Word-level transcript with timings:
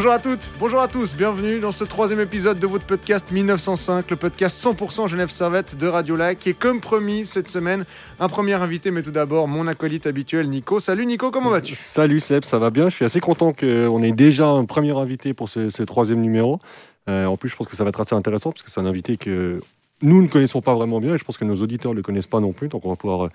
Bonjour 0.00 0.14
à 0.14 0.18
toutes, 0.18 0.50
bonjour 0.58 0.80
à 0.80 0.88
tous, 0.88 1.14
bienvenue 1.14 1.60
dans 1.60 1.72
ce 1.72 1.84
troisième 1.84 2.20
épisode 2.20 2.58
de 2.58 2.66
votre 2.66 2.86
podcast 2.86 3.30
1905, 3.30 4.08
le 4.08 4.16
podcast 4.16 4.64
100% 4.64 5.08
Genève 5.08 5.28
Servette 5.28 5.76
de 5.76 5.86
Radio 5.86 6.16
Lac. 6.16 6.46
Et 6.46 6.54
comme 6.54 6.80
promis 6.80 7.26
cette 7.26 7.50
semaine, 7.50 7.84
un 8.18 8.28
premier 8.28 8.54
invité, 8.54 8.90
mais 8.90 9.02
tout 9.02 9.10
d'abord 9.10 9.46
mon 9.46 9.66
acolyte 9.66 10.06
habituel 10.06 10.48
Nico. 10.48 10.80
Salut 10.80 11.04
Nico, 11.04 11.30
comment 11.30 11.50
vas-tu? 11.50 11.76
Salut 11.76 12.18
Seb, 12.18 12.44
ça 12.44 12.58
va 12.58 12.70
bien. 12.70 12.88
Je 12.88 12.94
suis 12.94 13.04
assez 13.04 13.20
content 13.20 13.52
qu'on 13.52 14.02
ait 14.02 14.12
déjà 14.12 14.46
un 14.46 14.64
premier 14.64 14.96
invité 14.96 15.34
pour 15.34 15.50
ce, 15.50 15.82
troisième 15.82 16.22
numéro. 16.22 16.58
Euh, 17.10 17.26
en 17.26 17.36
plus, 17.36 17.50
je 17.50 17.56
pense 17.56 17.68
que 17.68 17.76
ça 17.76 17.84
va 17.84 17.90
être 17.90 18.00
assez 18.00 18.14
intéressant 18.14 18.52
parce 18.52 18.62
que 18.62 18.70
c'est 18.70 18.80
un 18.80 18.86
invité 18.86 19.18
que 19.18 19.60
nous 20.00 20.22
ne 20.22 20.28
connaissons 20.28 20.62
pas 20.62 20.74
vraiment 20.74 21.00
bien 21.00 21.14
et 21.14 21.18
je 21.18 21.24
pense 21.24 21.36
que 21.36 21.44
nos 21.44 21.56
auditeurs 21.56 21.92
ne 21.92 21.96
le 21.96 22.02
connaissent 22.02 22.26
pas 22.26 22.40
non 22.40 22.54
plus. 22.54 22.68
Donc 22.68 22.86
on 22.86 22.88
va 22.88 22.96
pouvoir 22.96 23.28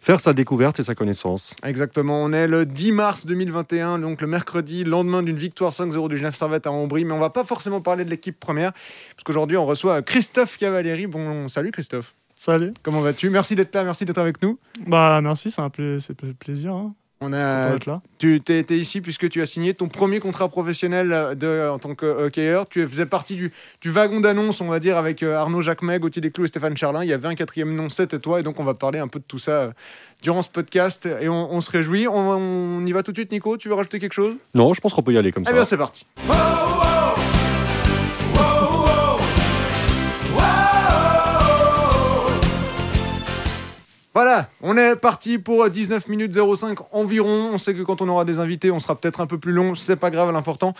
faire 0.00 0.20
sa 0.20 0.32
découverte 0.32 0.80
et 0.80 0.82
sa 0.82 0.94
connaissance. 0.94 1.54
Exactement, 1.62 2.22
on 2.22 2.32
est 2.32 2.46
le 2.46 2.66
10 2.66 2.92
mars 2.92 3.26
2021, 3.26 3.98
donc 3.98 4.20
le 4.20 4.26
mercredi, 4.26 4.84
lendemain 4.84 5.22
d'une 5.22 5.36
victoire 5.36 5.72
5-0 5.72 6.08
du 6.08 6.16
Genève 6.16 6.34
Servette 6.34 6.66
à 6.66 6.72
Ambry, 6.72 7.04
mais 7.04 7.12
on 7.12 7.18
va 7.18 7.30
pas 7.30 7.44
forcément 7.44 7.80
parler 7.80 8.04
de 8.04 8.10
l'équipe 8.10 8.38
première, 8.38 8.72
parce 8.72 9.24
qu'aujourd'hui 9.24 9.56
on 9.56 9.66
reçoit 9.66 10.02
Christophe 10.02 10.56
Cavalieri. 10.56 11.06
Bon, 11.06 11.48
salut 11.48 11.70
Christophe. 11.70 12.14
Salut. 12.36 12.72
Comment 12.82 13.00
vas-tu? 13.00 13.28
Merci 13.28 13.54
d'être 13.54 13.74
là, 13.74 13.84
merci 13.84 14.06
d'être 14.06 14.16
avec 14.16 14.40
nous. 14.40 14.58
Bah 14.86 15.20
merci, 15.20 15.50
c'est 15.50 15.60
un 15.60 15.68
plaisir. 15.68 16.72
Hein. 16.72 16.94
On 17.22 17.34
a, 17.34 17.76
tu 18.16 18.34
étais 18.34 18.78
ici 18.78 19.02
puisque 19.02 19.28
tu 19.28 19.42
as 19.42 19.46
signé 19.46 19.74
ton 19.74 19.88
premier 19.88 20.20
contrat 20.20 20.48
professionnel 20.48 21.12
euh, 21.12 21.34
de, 21.34 21.68
en 21.68 21.78
tant 21.78 21.94
que 21.94 22.06
hockeyeur. 22.06 22.66
Tu 22.66 22.88
faisais 22.88 23.04
partie 23.04 23.36
du, 23.36 23.52
du 23.82 23.90
wagon 23.90 24.20
d'annonce, 24.20 24.62
on 24.62 24.68
va 24.68 24.80
dire, 24.80 24.96
avec 24.96 25.22
euh, 25.22 25.36
Arnaud 25.36 25.60
Jacquemet, 25.60 25.98
Gauthier 25.98 26.22
Desclous 26.22 26.46
et 26.46 26.48
Stéphane 26.48 26.78
Charlin. 26.78 27.04
Il 27.04 27.10
y 27.10 27.12
avait 27.12 27.28
un 27.28 27.34
quatrième 27.34 27.74
nom, 27.74 27.90
c'était 27.90 28.18
toi. 28.18 28.40
Et 28.40 28.42
donc, 28.42 28.58
on 28.58 28.64
va 28.64 28.72
parler 28.72 29.00
un 29.00 29.08
peu 29.08 29.18
de 29.18 29.24
tout 29.28 29.38
ça 29.38 29.52
euh, 29.52 29.70
durant 30.22 30.40
ce 30.40 30.48
podcast. 30.48 31.06
Et 31.20 31.28
on, 31.28 31.60
se 31.60 31.70
réjouit. 31.70 32.08
On, 32.08 32.86
y 32.86 32.92
va 32.92 33.02
tout 33.02 33.12
de 33.12 33.18
suite, 33.18 33.32
Nico 33.32 33.58
Tu 33.58 33.68
veux 33.68 33.74
rajouter 33.74 33.98
quelque 33.98 34.14
chose? 34.14 34.36
Non, 34.54 34.72
je 34.72 34.80
pense 34.80 34.94
qu'on 34.94 35.02
peut 35.02 35.12
y 35.12 35.18
aller 35.18 35.30
comme 35.30 35.44
ça. 35.44 35.50
Eh 35.50 35.54
bien, 35.54 35.64
c'est 35.64 35.76
parti. 35.76 36.06
Voilà, 44.12 44.50
on 44.60 44.76
est 44.76 44.96
parti 44.96 45.38
pour 45.38 45.70
19 45.70 46.08
minutes 46.08 46.34
05 46.34 46.78
environ. 46.90 47.50
On 47.52 47.58
sait 47.58 47.74
que 47.74 47.82
quand 47.82 48.02
on 48.02 48.08
aura 48.08 48.24
des 48.24 48.40
invités, 48.40 48.72
on 48.72 48.80
sera 48.80 48.96
peut-être 48.96 49.20
un 49.20 49.26
peu 49.26 49.38
plus 49.38 49.52
long. 49.52 49.76
C'est 49.76 49.94
pas 49.94 50.10
grave, 50.10 50.32
l'important, 50.32 50.74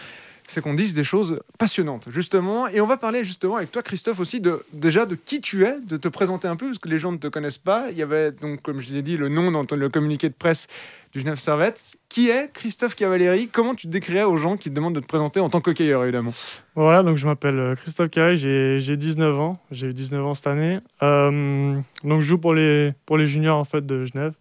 c'est 0.51 0.61
qu'on 0.61 0.75
dise 0.75 0.95
des 0.95 1.05
choses 1.05 1.41
passionnantes, 1.59 2.09
justement. 2.11 2.67
Et 2.67 2.81
on 2.81 2.87
va 2.87 2.97
parler 2.97 3.25
justement 3.25 3.57
avec 3.57 3.71
toi, 3.71 3.83
Christophe, 3.83 4.19
aussi 4.19 4.41
de 4.41 4.65
déjà 4.73 5.07
de 5.07 5.15
qui 5.15 5.41
tu 5.41 5.65
es, 5.65 5.79
de 5.81 5.97
te 5.97 6.09
présenter 6.09 6.49
un 6.49 6.57
peu, 6.57 6.67
parce 6.67 6.79
que 6.79 6.89
les 6.89 6.99
gens 6.99 7.13
ne 7.13 7.19
te 7.19 7.29
connaissent 7.29 7.59
pas. 7.59 7.91
Il 7.93 7.97
y 7.97 8.03
avait 8.03 8.33
donc, 8.33 8.61
comme 8.61 8.81
je 8.81 8.93
l'ai 8.93 9.03
dit, 9.03 9.17
le 9.17 9.29
nom 9.29 9.53
dans 9.53 9.65
le 9.77 9.89
communiqué 9.89 10.29
de 10.29 10.35
presse 10.35 10.67
du 11.13 11.21
Genève 11.21 11.39
Servette. 11.39 11.97
Qui 12.09 12.31
est 12.31 12.53
Christophe 12.53 12.97
Cavalieri 12.97 13.47
Comment 13.47 13.77
tu 13.77 13.87
te 13.87 13.93
décrirais 13.93 14.25
aux 14.25 14.37
gens 14.37 14.57
qui 14.57 14.71
te 14.71 14.75
demandent 14.75 14.97
de 14.97 15.01
te 15.01 15.07
présenter 15.07 15.39
en 15.39 15.51
tant 15.51 15.61
qu'hockeyeur, 15.61 16.03
évidemment? 16.03 16.35
Voilà, 16.75 17.05
donc 17.05 17.17
je 17.17 17.27
m'appelle 17.27 17.59
euh, 17.59 17.77
Christophe 17.77 18.11
Cavalieri, 18.11 18.81
j'ai 18.81 18.97
19 18.97 19.39
ans. 19.39 19.61
J'ai 19.71 19.87
eu 19.87 19.95
19 19.95 20.27
ans 20.27 20.35
cette 20.35 20.49
année. 20.49 20.81
Euh, 21.05 21.79
donc 22.03 22.23
je 22.23 22.27
joue 22.27 22.39
pour 22.39 22.55
les, 22.55 22.93
pour 23.07 23.17
les 23.19 23.29
juniors 23.29 23.59
en 23.59 23.65
fait, 23.65 23.87
de 23.87 24.05
Genève. 24.05 24.35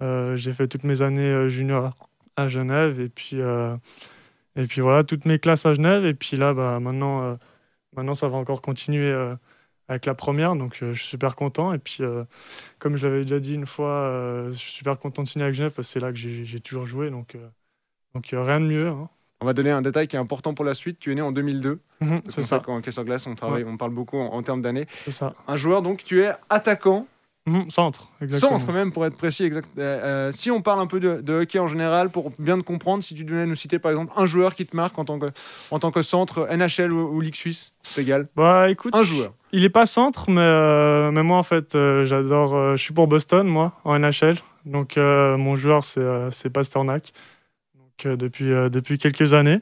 Euh, 0.00 0.36
j'ai 0.36 0.52
fait 0.52 0.68
toutes 0.68 0.84
mes 0.84 1.02
années 1.02 1.50
juniors 1.50 1.92
à 2.36 2.46
Genève 2.46 3.00
et 3.00 3.08
puis, 3.08 3.36
et 4.56 4.66
puis 4.66 4.80
voilà, 4.80 5.02
toutes 5.02 5.24
mes 5.24 5.38
classes 5.38 5.66
à 5.66 5.74
Genève. 5.74 6.04
Et 6.04 6.14
puis 6.14 6.36
là, 6.36 6.54
bah, 6.54 6.80
maintenant, 6.80 7.38
maintenant 7.96 8.14
ça 8.14 8.28
va 8.28 8.36
encore 8.36 8.62
continuer 8.62 9.14
avec 9.88 10.06
la 10.06 10.14
première, 10.14 10.54
donc 10.56 10.76
je 10.78 10.92
suis 10.92 11.08
super 11.08 11.36
content. 11.36 11.72
Et 11.72 11.78
puis 11.78 12.02
comme 12.78 12.96
je 12.96 13.06
l'avais 13.06 13.22
déjà 13.22 13.38
dit 13.38 13.54
une 13.54 13.66
fois, 13.66 13.90
euh, 13.90 14.50
je 14.52 14.56
suis 14.56 14.72
super 14.72 14.98
content 14.98 15.22
de 15.22 15.28
signer 15.28 15.44
avec 15.44 15.54
Genève 15.54 15.72
parce 15.72 15.88
que 15.88 15.92
c'est 15.92 16.00
là 16.00 16.10
que 16.10 16.18
j'ai 16.18 16.60
toujours 16.60 16.86
joué. 16.86 17.10
Donc, 17.10 17.34
euh, 17.34 17.48
donc 18.14 18.26
rien 18.32 18.60
de 18.60 18.66
mieux. 18.66 18.88
Hein. 18.88 19.08
On 19.42 19.46
va 19.46 19.52
donner 19.52 19.70
un 19.70 19.82
détail 19.82 20.06
qui 20.06 20.16
est 20.16 20.18
important 20.18 20.52
pour 20.52 20.64
la 20.64 20.74
suite. 20.74 20.98
Tu 20.98 21.12
es 21.12 21.14
né 21.14 21.22
en 21.22 21.32
2002. 21.32 21.80
Mhm, 22.00 22.20
c'est 22.28 22.42
ça. 22.42 22.60
Quand 22.64 22.74
en 22.74 23.02
glace, 23.04 23.26
on, 23.26 23.34
travaille, 23.34 23.64
on 23.64 23.76
parle 23.76 23.92
beaucoup 23.92 24.18
en, 24.18 24.42
termes 24.42 24.60
d'années. 24.60 24.86
C'est 25.04 25.12
ça. 25.12 25.34
Un 25.48 25.56
joueur, 25.56 25.80
donc, 25.80 26.04
tu 26.04 26.22
es 26.22 26.32
attaquant. 26.50 27.06
Mhm, 27.46 27.70
centre, 27.70 28.08
exactement. 28.20 28.58
Centre 28.58 28.72
même, 28.72 28.92
pour 28.92 29.06
être 29.06 29.16
précis. 29.16 29.44
Exact. 29.44 29.68
Euh, 29.78 30.30
si 30.32 30.50
on 30.50 30.60
parle 30.60 30.80
un 30.80 30.86
peu 30.86 31.00
de, 31.00 31.32
hockey 31.32 31.58
en 31.58 31.68
général, 31.68 32.10
pour 32.10 32.32
bien 32.38 32.58
te 32.58 32.62
comprendre, 32.62 33.02
si 33.02 33.14
tu 33.14 33.24
devais 33.24 33.46
nous 33.46 33.54
citer 33.54 33.78
par 33.78 33.90
exemple 33.90 34.12
un 34.16 34.26
joueur 34.26 34.54
qui 34.54 34.66
te 34.66 34.76
marque 34.76 34.98
en 34.98 35.04
tant 35.04 35.18
que, 35.18 35.30
en 35.70 35.78
tant 35.78 35.90
que 35.90 36.02
centre, 36.02 36.46
NHL 36.50 36.92
ou, 36.92 37.16
ou 37.16 37.20
Ligue 37.20 37.34
suisse, 37.34 37.72
c'est 37.82 38.02
égal. 38.02 38.28
Bah 38.36 38.70
écoute, 38.70 38.94
un 38.94 39.02
joueur. 39.02 39.32
Il 39.52 39.64
est 39.64 39.70
pas 39.70 39.86
centre, 39.86 40.30
mais, 40.30 40.40
euh, 40.40 41.10
mais 41.10 41.22
moi 41.22 41.38
en 41.38 41.42
fait, 41.42 41.74
euh, 41.74 42.04
j'adore. 42.04 42.54
Euh, 42.54 42.76
je 42.76 42.82
suis 42.82 42.94
pour 42.94 43.08
Boston, 43.08 43.46
moi, 43.46 43.72
en 43.84 43.98
NHL. 43.98 44.36
Donc 44.64 44.96
mon 44.96 45.56
joueur, 45.56 45.84
c'est 45.84 46.50
Pasternak. 46.50 47.12
Donc 47.74 48.18
depuis, 48.18 48.50
depuis 48.70 48.98
quelques 48.98 49.32
années. 49.32 49.60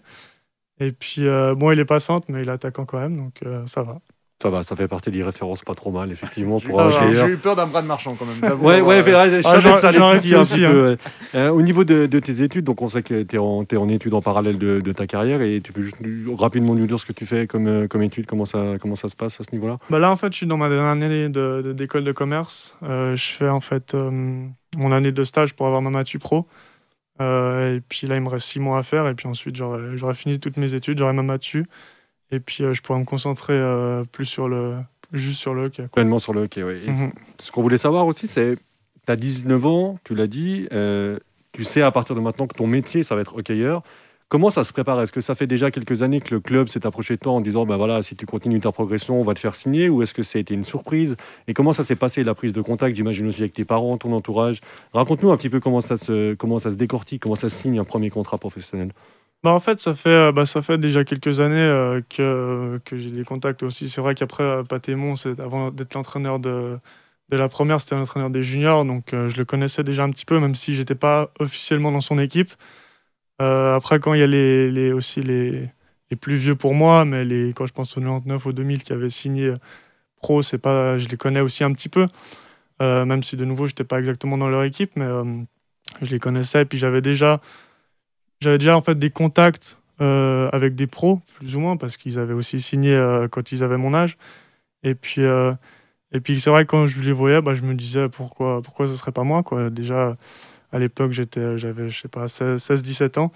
Et 0.81 0.93
puis, 0.93 1.25
bon, 1.57 1.71
il 1.71 1.79
est 1.79 1.85
pas 1.85 2.01
centre, 2.01 2.27
mais 2.29 2.43
il 2.43 2.49
est 2.49 2.53
attaquant 2.53 2.85
quand 2.85 2.99
même, 2.99 3.17
donc 3.17 3.41
ça 3.67 3.83
va. 3.83 4.01
Ça 4.41 4.51
va, 4.51 4.63
ça 4.63 4.77
fait 4.77 4.87
partie 4.87 5.11
des 5.11 5.25
références 5.25 5.63
pas 5.63 5.75
trop 5.75 5.91
mal, 5.91 6.13
effectivement. 6.13 6.61
Pour 6.61 6.91
J'ai 6.91 7.27
eu 7.27 7.37
peur 7.37 7.57
d'un 7.57 7.67
bras 7.67 7.83
de 7.83 7.89
marchand 7.89 8.15
quand 8.17 8.25
même. 8.25 8.61
ouais, 8.61 8.81
ouais, 8.81 9.03
je 9.05 9.13
ah, 9.13 9.43
savais 9.43 9.73
que 9.73 9.81
ça 9.81 9.89
allait 9.89 9.99
un 9.99 10.17
petit 10.17 10.61
peu. 10.61 10.97
Hein. 11.35 11.49
au 11.51 11.61
niveau 11.61 11.83
de, 11.83 12.07
tes 12.07 12.43
études, 12.43 12.65
donc 12.65 12.81
on 12.81 12.89
sait 12.89 13.03
que 13.03 13.25
tu 13.25 13.35
es, 13.35 13.39
es, 13.39 13.77
en 13.77 13.89
études 13.89 14.15
en 14.15 14.23
parallèle 14.23 14.57
de, 14.57 14.93
ta 14.93 15.09
carrière 15.09 15.43
et 15.43 15.61
tu 15.61 15.73
peux 15.73 15.83
juste 15.83 15.97
rapidement 16.39 16.77
nous 16.77 16.87
dire 16.87 17.01
ce 17.01 17.07
que 17.07 17.13
tu 17.13 17.27
fais 17.27 17.49
comme, 17.49 17.67
euh, 17.67 17.89
comme 17.89 18.03
études, 18.03 18.27
comment 18.27 18.45
ça, 18.45 18.77
comment 18.81 18.95
ça 18.95 19.09
se 19.09 19.17
passe 19.17 19.41
à 19.41 19.45
ce 19.45 19.51
niveau-là? 19.53 19.79
Bah 19.91 19.99
Là, 19.99 20.11
en 20.11 20.17
fait, 20.17 20.33
je 20.33 20.37
suis 20.37 20.47
dans 20.47 20.57
ma 20.57 20.69
dernière 20.69 20.87
année 20.87 21.29
d'école 21.75 22.05
de, 22.05 22.13
commerce. 22.13 22.77
Euh, 22.85 23.17
je 23.17 23.31
fais 23.31 23.49
en 23.49 23.61
fait 23.61 23.95
euh, 23.95 24.47
mon 24.77 24.93
année 24.93 25.11
de 25.11 25.25
stage 25.25 25.55
pour 25.55 25.67
avoir 25.67 25.83
ma 25.83 25.91
Matu 25.91 26.21
Pro. 26.21 26.47
et 27.21 27.81
puis 27.89 28.07
là, 28.07 28.15
il 28.15 28.23
me 28.23 28.29
reste 28.29 28.47
six 28.47 28.61
mois 28.61 28.79
à 28.79 28.83
faire 28.85 29.09
et 29.09 29.15
puis 29.15 29.27
ensuite, 29.27 29.57
j'aurai 29.57 30.15
fini 30.15 30.39
toutes 30.39 30.59
mes 30.59 30.75
études, 30.75 30.99
j'aurai 30.99 31.13
ma 31.13 31.25
Matu. 31.25 31.67
Et 32.31 32.41
puis, 32.41 32.65
euh, 32.65 32.75
je 32.75 32.83
pourrais 32.83 32.99
me 32.99 33.05
concentrer 33.05 33.55
euh, 33.55 34.05
plus 34.05 34.27
sur 34.27 34.49
le, 34.49 34.77
juste 35.13 35.41
sur 35.41 35.55
le 35.55 35.65
hockey. 35.65 35.89
Pleinement 35.89 36.19
sur 36.19 36.33
le 36.33 36.43
hockey, 36.43 36.63
oui. 36.63 36.83
Mhm. 36.87 37.13
Ce 37.39 37.51
qu'on 37.51 37.63
voulait 37.63 37.79
savoir 37.79 38.07
aussi, 38.07 38.27
c'est, 38.27 38.57
tu 39.07 39.13
as 39.13 39.17
19 39.17 39.67
ans, 39.67 39.99
tu 40.05 40.15
l'as 40.15 40.27
dit, 40.27 40.69
euh, 40.73 41.19
tu 41.53 41.65
sais 41.65 41.83
à 41.83 41.91
partir 41.91 42.15
de 42.15 42.21
maintenant 42.21 42.47
que 42.47 42.55
ton 42.55 42.67
métier, 42.67 43.03
ça 43.03 43.15
va 43.15 43.23
être 43.23 43.37
hockeyeur. 43.37 43.83
Comment 44.31 44.51
ça 44.51 44.63
se 44.63 44.75
prépare? 44.75 45.01
Est-ce 45.01 45.11
que 45.11 45.23
ça 45.23 45.35
fait 45.35 45.47
déjà 45.47 45.71
quelques 45.71 46.03
années 46.03 46.21
que 46.21 46.35
le 46.35 46.41
club 46.41 46.69
s'est 46.69 46.87
approché 46.87 47.15
de 47.15 47.21
toi 47.21 47.33
en 47.33 47.41
disant, 47.41 47.65
ben 47.65 47.79
voilà, 47.79 48.03
si 48.03 48.15
tu 48.15 48.27
continues 48.27 48.61
ta 48.61 48.71
progression, 48.73 49.19
on 49.19 49.23
va 49.23 49.33
te 49.33 49.39
faire 49.39 49.55
signer? 49.55 49.89
Ou 49.89 50.03
est-ce 50.03 50.13
que 50.13 50.23
ça 50.23 50.39
a 50.39 50.41
été 50.41 50.53
une 50.53 50.65
surprise? 50.65 51.17
Et 51.47 51.55
comment 51.55 51.73
ça 51.73 51.83
s'est 51.83 51.97
passé, 51.97 52.25
la 52.25 52.35
prise 52.35 52.53
de 52.53 52.61
contact, 52.61 52.95
j'imagine 52.95 53.27
aussi 53.27 53.41
avec 53.41 53.55
tes 53.55 53.65
parents, 53.65 53.97
ton 53.97 54.13
entourage? 54.13 54.61
Raconte-nous 54.93 55.31
un 55.31 55.37
petit 55.39 55.49
peu 55.49 55.61
comment 55.61 55.81
ça, 55.81 55.97
se, 55.97 56.35
comment 56.35 56.59
ça 56.59 56.71
se 56.71 56.75
décortique, 56.75 57.23
comment 57.23 57.37
ça 57.37 57.49
se 57.49 57.57
signe 57.57 57.79
un 57.79 57.85
premier 57.85 58.11
contrat 58.11 58.37
professionnel. 58.37 58.93
Bah 59.45 59.53
en 59.53 59.61
fait, 59.61 59.79
ça 59.79 59.95
fait, 59.95 60.09
euh, 60.09 60.33
bah, 60.33 60.47
ça 60.47 60.63
fait 60.63 60.79
déjà 60.79 61.05
quelques 61.05 61.39
années 61.39 61.55
euh, 61.57 62.01
que, 62.09 62.81
que 62.85 62.97
j'ai 62.99 63.11
des 63.11 63.25
contacts 63.25 63.63
aussi. 63.63 63.89
C'est 63.89 64.01
vrai 64.01 64.17
qu'après, 64.17 64.43
euh, 64.43 64.65
Patémon, 64.65 65.15
avant 65.39 65.71
d'être 65.71 65.95
l'entraîneur 65.95 66.41
de, 66.41 66.77
de 67.29 67.37
la 67.37 67.49
première, 67.49 67.81
c'était 67.81 67.95
l'entraîneur 67.95 68.31
des 68.31 68.43
juniors. 68.43 68.85
Donc, 68.85 69.11
je 69.13 69.37
le 69.37 69.45
connaissais 69.45 69.85
déjà 69.85 70.03
un 70.03 70.11
petit 70.11 70.25
peu, 70.25 70.41
même 70.41 70.57
si 70.57 70.75
j'étais 70.75 70.97
pas 70.97 71.31
officiellement 71.39 71.93
dans 71.93 72.01
son 72.01 72.19
équipe. 72.19 72.51
après, 73.41 74.01
quand 74.01 74.15
il 74.15 74.21
y 74.21 74.23
a 74.25 74.27
les, 74.27 74.71
les, 74.71 74.93
aussi 74.93 75.23
les, 75.23 75.71
les 76.11 76.17
plus 76.17 76.37
vieux 76.37 76.57
pour 76.57 76.75
moi, 76.75 77.05
mais 77.05 77.25
les, 77.25 77.53
quand 77.55 77.67
je 77.67 77.73
pense 77.73 77.97
aux 77.97 78.01
99, 78.01 78.47
aux 78.47 78.53
2000 78.53 78.83
qui 78.85 78.93
avaient 78.93 79.11
signé 79.11 79.53
pro, 80.23 80.43
pas, 80.63 80.99
je 80.99 81.09
les 81.09 81.17
connais 81.19 81.41
aussi 81.41 81.65
un 81.65 81.73
petit 81.73 81.89
peu. 81.91 82.09
même 82.81 83.23
si 83.23 83.37
de 83.37 83.45
nouveau, 83.45 83.67
je 83.67 83.73
n'étais 83.73 83.85
pas 83.85 83.99
exactement 84.01 84.39
dans 84.39 84.49
leur 84.49 84.65
équipe, 84.65 84.93
mais 84.97 85.07
je 86.03 86.11
les 86.13 86.21
connaissais. 86.21 86.65
Puis, 86.65 86.79
j'avais 86.79 87.03
déjà 87.03 87.41
j'avais 88.41 88.59
déjà 88.59 88.77
en 88.77 88.83
fait 88.83 88.99
des 88.99 89.11
contacts 89.11 89.79
euh, 90.01 90.49
avec 90.53 90.75
des 90.77 90.87
pros, 90.87 91.21
plus 91.37 91.57
ou 91.57 91.61
moins, 91.61 91.77
parce 91.77 91.97
qu'ils 91.97 92.19
avaient 92.19 92.35
aussi 92.35 92.61
signé 92.61 92.95
euh, 92.95 93.29
quand 93.29 93.53
ils 93.53 93.65
avaient 93.65 93.77
mon 93.77 93.95
âge. 93.95 94.17
Et 94.85 94.95
puis, 94.95 95.23
euh, 95.23 95.53
et 96.13 96.21
puis 96.21 96.41
c'est 96.41 96.51
vrai 96.51 96.65
que 96.65 96.71
quand 96.71 96.87
je 96.87 97.01
les 97.03 97.13
voyais, 97.13 97.43
bah, 97.43 97.55
je 97.55 97.63
me 97.63 97.75
disais 97.75 98.09
pourquoi, 98.09 98.63
pourquoi 98.63 98.89
ce 98.89 98.97
serait 98.97 99.13
pas 99.13 99.25
moi. 99.25 99.43
Quoi. 99.43 99.71
Déjà, 99.71 100.17
à 100.73 100.79
l'époque, 100.79 101.13
j'étais, 101.13 101.59
j'avais, 101.59 101.91
je 101.91 102.01
sais 102.01 102.09
pas, 102.09 102.27
16-17 102.27 103.19
ans. 103.19 103.33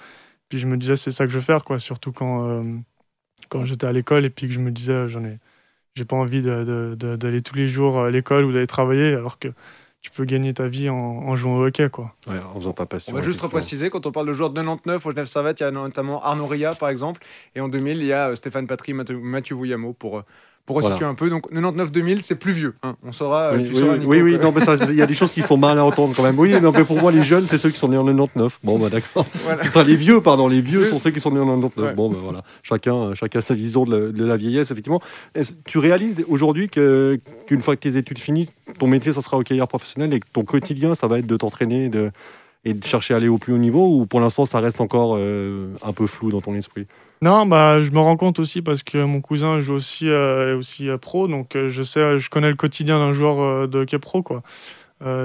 Puis 0.49 0.58
je 0.58 0.66
me 0.69 0.76
disais, 0.76 0.96
c'est 0.96 1.12
ça 1.12 1.26
que 1.26 1.32
je 1.32 1.38
veux 1.38 1.44
faire, 1.44 1.64
quoi. 1.64 1.78
surtout 1.81 2.12
quand, 2.12 2.64
quand 3.49 3.64
j'étais 3.64 3.87
à 3.87 3.93
l'école 3.93 4.25
et 4.25 4.31
puis 4.31 4.49
que 4.49 4.54
je 4.54 4.60
me 4.60 4.70
disais, 4.70 5.08
j'en 5.08 5.25
ai, 5.25 5.38
j'ai 5.96 6.04
pas 6.04 6.16
envie 6.16 6.43
d'aller 6.43 7.43
tous 7.43 7.56
les 7.56 7.69
jours 7.69 8.00
à 8.00 8.10
l'école 8.10 8.44
ou 8.44 8.52
d'aller 8.52 8.66
travailler, 8.66 9.14
alors 9.14 9.38
que 9.38 9.49
tu 10.02 10.10
peux 10.10 10.25
gagner 10.25 10.52
ta 10.52 10.66
vie 10.66 10.90
en, 10.90 11.37
jouant 11.37 11.58
au 11.58 11.66
hockey. 11.66 11.88
Quoi. 11.88 12.12
Ouais, 12.26 12.38
en 12.38 12.58
faisant 12.58 12.72
ta 12.72 12.87
passion. 12.87 13.12
On 13.12 13.16
va 13.16 13.22
juste 13.22 13.40
repréciser, 13.40 13.88
quand 13.88 14.04
on 14.04 14.10
parle 14.12 14.26
de 14.26 14.32
joueurs 14.32 14.50
de 14.50 14.60
99 14.60 15.06
au 15.06 15.10
Genève 15.12 15.26
Servette, 15.26 15.60
il 15.60 15.62
y 15.62 15.66
a 15.66 15.70
notamment 15.70 16.22
Arnaud 16.22 16.46
Ria, 16.46 16.75
par 16.75 16.88
exemple. 16.88 17.22
Et 17.54 17.60
en 17.60 17.69
2000, 17.69 17.99
il 17.99 18.06
y 18.06 18.12
a 18.12 18.31
euh, 18.31 18.34
Stéphane 18.34 18.66
Patry, 18.66 18.94
Mathieu 18.94 19.54
Vouillamo 19.54 19.93
pour, 19.93 20.19
euh, 20.19 20.22
pour 20.67 20.76
resituer 20.76 21.05
un 21.05 21.14
peu. 21.14 21.29
Donc 21.29 21.50
99-2000, 21.53 22.20
c'est 22.20 22.37
plus 22.37 22.53
vieux. 22.53 22.75
Hein. 22.82 22.97
On 23.05 23.12
saura. 23.12 23.53
Oui, 23.55 23.70
oui, 24.06 24.23
oui, 24.23 24.38
non, 24.38 24.53
mais 24.53 24.62
il 24.91 24.97
y 24.97 25.03
a 25.03 25.06
des 25.06 25.14
choses 25.14 25.32
qui 25.32 25.41
font 25.41 25.56
mal 25.56 25.79
à 25.79 25.85
entendre 25.85 26.14
quand 26.17 26.23
même. 26.23 26.38
Oui, 26.38 26.53
non, 26.61 26.73
mais 26.73 26.85
pour 26.85 27.00
moi, 27.00 27.11
les 27.11 27.23
jeunes, 27.23 27.47
c'est 27.49 27.59
ceux 27.59 27.70
qui 27.70 27.79
sont 27.79 27.88
nés 27.88 27.97
en 27.97 28.05
99. 28.05 28.61
Bon, 28.62 28.79
bah 28.79 28.88
d'accord. 28.88 29.26
Enfin, 29.61 29.82
les 29.85 29.97
vieux, 29.97 30.20
pardon, 30.20 30.49
les 30.49 30.61
vieux 30.61 30.87
sont 30.87 30.99
ceux 30.99 31.11
qui 31.11 31.20
sont 31.20 31.31
nés 31.31 31.41
en 31.41 31.47
99. 31.47 31.94
Bon, 31.94 32.11
ben 32.11 32.19
voilà. 32.23 32.43
Chacun, 32.62 33.14
chacun 33.14 33.41
sa 33.41 33.55
vision 33.55 33.85
de 33.85 34.25
la, 34.25 34.37
vieillesse, 34.37 34.70
effectivement. 34.70 35.00
Tu 35.64 35.79
réalises 35.79 36.25
aujourd'hui 36.29 36.69
que 36.69 37.19
qu'une 37.47 37.61
fois 37.61 37.76
que 37.76 37.81
tes 37.81 37.97
études 37.97 38.19
finies, 38.19 38.49
ton 38.79 38.87
métier, 38.87 39.12
ça 39.12 39.20
sera 39.20 39.38
hockeyeur 39.38 39.69
professionnel 39.69 40.14
et 40.14 40.20
que 40.20 40.26
ton 40.32 40.44
quotidien, 40.44 40.94
ça 40.94 41.06
va 41.06 41.19
être 41.19 41.26
de 41.26 41.37
t'entraîner, 41.37 41.88
de 41.88 42.11
et 42.64 42.75
de 42.75 42.85
chercher 42.85 43.14
à 43.14 43.17
aller 43.17 43.29
au 43.29 43.38
plus 43.38 43.53
haut 43.53 43.59
niveau 43.59 43.87
ou 43.87 44.06
pour 44.06 44.20
l'instant 44.20 44.44
ça 44.44 44.61
reste 44.61 44.81
encore 44.81 45.17
un 45.17 45.93
peu 45.93 46.06
flou 46.06 46.31
dans 46.31 46.41
ton 46.41 46.55
esprit? 46.55 46.87
Non, 47.20 47.47
bah, 47.47 47.82
je 47.82 47.91
me 47.91 48.00
rends 48.00 48.17
compte 48.17 48.41
aussi 48.41 48.62
parce 48.62 48.82
que 48.82 48.99
mon 48.99 49.20
cousin 49.20 49.61
joue 49.61 49.75
aussi, 49.75 50.09
est 50.09 50.53
aussi 50.53 50.88
pro, 51.00 51.29
donc 51.29 51.56
je 51.56 51.82
sais, 51.82 52.19
je 52.19 52.31
connais 52.31 52.49
le 52.49 52.56
quotidien 52.56 52.99
d'un 52.99 53.12
joueur 53.12 53.69
de 53.69 53.79
hockey 53.79 53.99
pro, 53.99 54.23
quoi. 54.23 54.43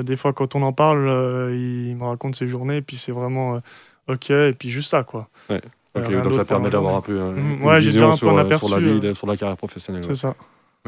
des 0.03 0.15
fois, 0.15 0.33
quand 0.33 0.55
on 0.55 0.61
en 0.61 0.73
parle, 0.73 1.07
il 1.53 1.95
me 1.95 2.03
raconte 2.03 2.35
ses 2.35 2.47
journées, 2.47 2.77
et 2.77 2.81
puis 2.81 2.97
c'est 2.97 3.11
vraiment 3.11 3.61
ok, 4.07 4.29
et 4.29 4.53
puis 4.57 4.69
juste 4.69 4.89
ça, 4.89 5.03
quoi. 5.03 5.27
Ouais. 5.49 5.61
Donc 5.95 6.33
ça 6.33 6.45
permet 6.45 6.69
d'avoir 6.69 6.95
un 6.95 7.01
peu 7.01 7.17
une 7.17 7.63
ouais, 7.63 7.79
vision 7.79 8.11
sur, 8.11 8.29
sur, 8.29 8.35
la 8.69 8.79
vie, 8.79 9.15
sur 9.15 9.27
la 9.27 9.37
carrière 9.37 9.57
professionnelle. 9.57 10.03
C'est 10.03 10.15
ça. 10.15 10.35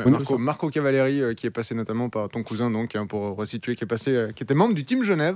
Marco, 0.06 0.38
Marco, 0.38 0.70
Cavalleri, 0.70 1.22
euh, 1.22 1.34
qui 1.34 1.46
est 1.46 1.52
passé 1.52 1.76
notamment 1.76 2.10
par 2.10 2.30
ton 2.30 2.42
cousin, 2.42 2.72
donc, 2.72 2.96
hein, 2.96 3.06
pour 3.06 3.36
resituer, 3.36 3.76
qui 3.76 3.84
est 3.84 3.88
passé, 3.88 4.12
euh, 4.12 4.32
qui 4.32 4.44
était 4.44 4.54
membre 4.54 4.74
du 4.74 4.86
Team 4.86 5.04
Genève, 5.04 5.36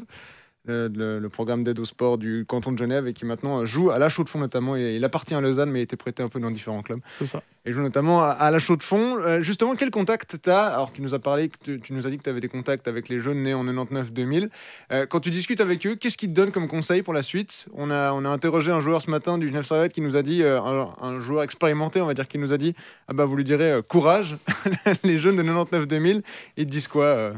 euh, 0.70 1.20
le, 1.20 1.28
programme 1.28 1.66
d'aide 1.66 1.80
au 1.80 1.86
sport 1.86 2.18
du 2.18 2.46
canton 2.48 2.72
de 2.72 2.78
Genève 2.78 3.06
et 3.06 3.12
qui 3.12 3.26
maintenant 3.26 3.66
joue 3.66 3.92
à 3.92 4.00
la 4.00 4.08
Chaux 4.08 4.24
de 4.24 4.30
Fonds 4.30 4.40
notamment. 4.40 4.78
Il 4.78 5.04
appartient 5.04 5.36
à 5.36 5.42
Lausanne, 5.42 5.70
mais 5.70 5.80
il 5.80 5.84
était 5.84 5.98
prêté 5.98 6.24
un 6.24 6.30
peu 6.30 6.40
dans 6.40 6.52
différents 6.52 6.82
clubs. 6.82 7.02
C'est 7.20 7.26
ça. 7.26 7.44
Et 7.66 7.74
joue 7.74 7.82
notamment 7.82 8.24
à, 8.24 8.50
la 8.50 8.60
Chaux 8.60 8.78
de 8.78 8.84
Fonds. 8.84 9.18
Euh, 9.20 9.42
justement, 9.42 9.76
quel 9.76 9.90
contact 9.90 10.42
tu 10.42 10.50
as 10.50 10.68
Alors, 10.68 10.94
tu 10.94 11.02
nous 11.02 11.14
as 11.14 11.20
parlé, 11.20 11.50
tu, 11.66 11.82
tu 11.82 11.92
nous 11.92 12.08
as 12.08 12.10
dit 12.10 12.18
que 12.18 12.24
tu 12.24 12.30
avais 12.30 12.40
des 12.40 12.48
contacts 12.48 12.88
avec 12.88 13.10
les 13.10 13.20
jeunes 13.20 13.44
nés 13.44 13.54
en 13.54 13.66
99-2000. 13.66 14.50
Euh, 14.94 15.06
quand 15.06 15.20
tu 15.20 15.32
discutes 15.32 15.60
avec 15.60 15.86
eux, 15.86 15.96
qu'est-ce 15.96 16.18
qu'ils 16.18 16.30
te 16.30 16.34
donnent 16.34 16.52
comme 16.52 16.70
conseil 16.70 17.02
pour 17.02 17.14
la 17.14 17.24
suite? 17.24 17.68
On 17.74 17.92
a, 17.92 18.14
on 18.14 18.24
a 18.24 18.30
interrogé 18.30 18.72
un 18.72 18.80
joueur 18.80 19.02
ce 19.02 19.12
matin 19.12 19.38
du 19.38 19.48
Genève 19.48 19.64
Servette 19.64 19.92
qui 19.92 20.02
nous 20.02 20.16
a 20.16 20.24
dit, 20.24 20.44
un, 20.44 21.20
joueur 21.20 21.44
expérimenté, 21.44 22.00
on 22.00 22.06
va 22.06 22.14
dire, 22.14 22.30
qui 22.30 22.38
nous 22.38 22.54
a 22.54 22.58
dit 22.58 22.74
Ah 23.10 23.14
bah, 23.14 23.26
vous 23.26 23.36
lui 23.36 23.44
direz 23.44 23.82
courage, 23.86 24.38
les 25.04 25.18
jeunes 25.18 25.36
de 25.36 25.44
99-2000. 25.44 26.22
Ils 26.56 26.66
te 26.66 26.72
disent 26.72 26.88
quoi 26.88 27.34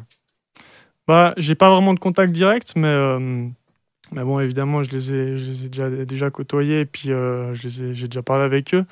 bah, 1.08 1.34
j'ai 1.38 1.56
pas 1.56 1.70
vraiment 1.70 1.94
de 1.94 2.00
contact 2.00 2.34
direct, 2.34 2.74
mais, 2.76 2.88
euh, 2.88 3.48
mais 4.12 4.24
bon, 4.24 4.40
évidemment, 4.40 4.84
je 4.84 4.92
les 4.92 5.14
ai, 5.14 5.38
je 5.38 5.52
les 5.52 5.66
ai 5.66 5.70
déjà, 5.70 5.90
déjà 5.90 6.30
côtoyés 6.32 6.82
et 6.82 6.86
puis 6.86 7.12
euh, 7.12 7.54
j'ai 7.56 8.08
déjà 8.08 8.24
parlé 8.24 8.44
avec 8.44 8.74
eux. 8.74 8.86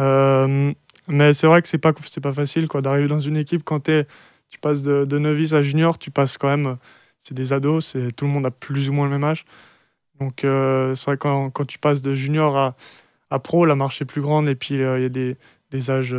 Euh, 0.00 0.72
mais 1.08 1.32
c'est 1.32 1.46
vrai 1.46 1.62
que 1.62 1.68
c'est 1.68 1.78
pas, 1.78 1.92
pas 1.92 2.32
facile 2.32 2.68
quoi, 2.68 2.82
d'arriver 2.82 3.08
dans 3.08 3.20
une 3.20 3.36
équipe 3.36 3.62
quand 3.64 3.88
es, 3.88 4.06
tu 4.50 4.58
passes 4.58 4.82
de, 4.82 5.04
de, 5.04 5.18
novice 5.18 5.52
à 5.52 5.62
junior, 5.62 5.98
tu 5.98 6.10
passes 6.10 6.38
quand 6.38 6.48
même. 6.48 6.78
C'est 7.20 7.34
des 7.34 7.52
ados, 7.52 7.86
c'est, 7.86 8.12
tout 8.12 8.26
le 8.26 8.30
monde 8.32 8.46
a 8.46 8.50
plus 8.50 8.90
ou 8.90 8.92
moins 8.92 9.06
le 9.06 9.12
même 9.12 9.24
âge. 9.24 9.44
Donc 10.20 10.40
c'est 10.42 11.04
vrai 11.06 11.16
quand, 11.18 11.50
quand 11.50 11.66
tu 11.66 11.78
passes 11.78 12.02
de 12.02 12.14
junior 12.14 12.56
à, 12.56 12.76
à 13.30 13.38
pro, 13.38 13.66
la 13.66 13.76
marche 13.76 14.02
est 14.02 14.04
plus 14.06 14.22
grande 14.22 14.48
et 14.48 14.54
puis 14.54 14.76
il 14.76 14.80
y 14.80 14.84
a 14.84 15.08
des, 15.08 15.36
des 15.70 15.90
âges. 15.90 16.16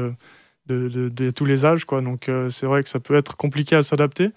De, 0.68 0.90
de, 0.90 1.08
de, 1.08 1.32
tous 1.32 1.46
les 1.46 1.64
âges. 1.64 1.86
Quoi. 1.86 2.02
Donc 2.02 2.30
c'est 2.50 2.66
vrai 2.66 2.84
que 2.84 2.90
ça 2.90 3.00
peut 3.00 3.16
être 3.16 3.38
compliqué 3.38 3.78
à 3.78 3.84
s'adapter. 3.84 4.32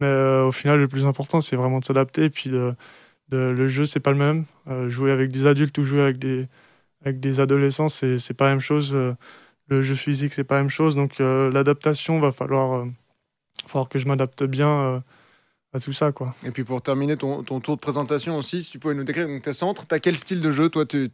Mais 0.00 0.06
euh, 0.06 0.46
au 0.46 0.52
final, 0.52 0.78
le 0.78 0.88
plus 0.88 1.04
important, 1.04 1.40
c'est 1.40 1.56
vraiment 1.56 1.80
de 1.80 1.84
s'adapter. 1.84 2.24
Et 2.24 2.30
puis, 2.30 2.50
le 3.30 3.68
jeu, 3.68 3.84
c'est 3.84 4.00
pas 4.00 4.12
le 4.12 4.18
même. 4.18 4.44
Euh, 4.68 4.88
jouer 4.88 5.10
avec 5.10 5.30
des 5.30 5.46
adultes 5.46 5.76
ou 5.78 5.84
jouer 5.84 6.02
avec 6.02 6.18
des, 6.18 6.46
avec 7.04 7.20
des 7.20 7.40
adolescents, 7.40 7.88
c'est, 7.88 8.18
c'est 8.18 8.34
pas 8.34 8.44
la 8.44 8.50
même 8.50 8.60
chose. 8.60 8.92
Euh, 8.94 9.14
le 9.68 9.82
jeu 9.82 9.94
physique, 9.94 10.34
c'est 10.34 10.44
pas 10.44 10.56
la 10.56 10.62
même 10.62 10.70
chose. 10.70 10.96
Donc, 10.96 11.18
l'adaptation, 11.18 12.20
va 12.20 12.32
falloir, 12.32 12.86
falloir 13.66 13.88
que 13.88 13.98
je 13.98 14.06
m'adapte 14.06 14.44
bien 14.44 15.02
à 15.74 15.80
tout 15.80 15.92
ça. 15.92 16.10
Quoi. 16.10 16.34
Et 16.44 16.50
puis, 16.50 16.64
pour 16.64 16.80
terminer 16.80 17.18
ton, 17.18 17.42
ton, 17.42 17.60
tour 17.60 17.76
de 17.76 17.80
présentation 17.80 18.38
aussi, 18.38 18.64
si 18.64 18.70
tu 18.70 18.78
pouvais 18.78 18.94
nous 18.94 19.04
décrire 19.04 19.28
donc, 19.28 19.42
tes 19.42 19.52
centres, 19.52 19.86
tu 19.86 19.94
as 19.94 20.00
quel 20.00 20.16
style 20.16 20.40
de 20.40 20.50
jeu 20.50 20.70
Toi, 20.70 20.86
tu 20.86 21.10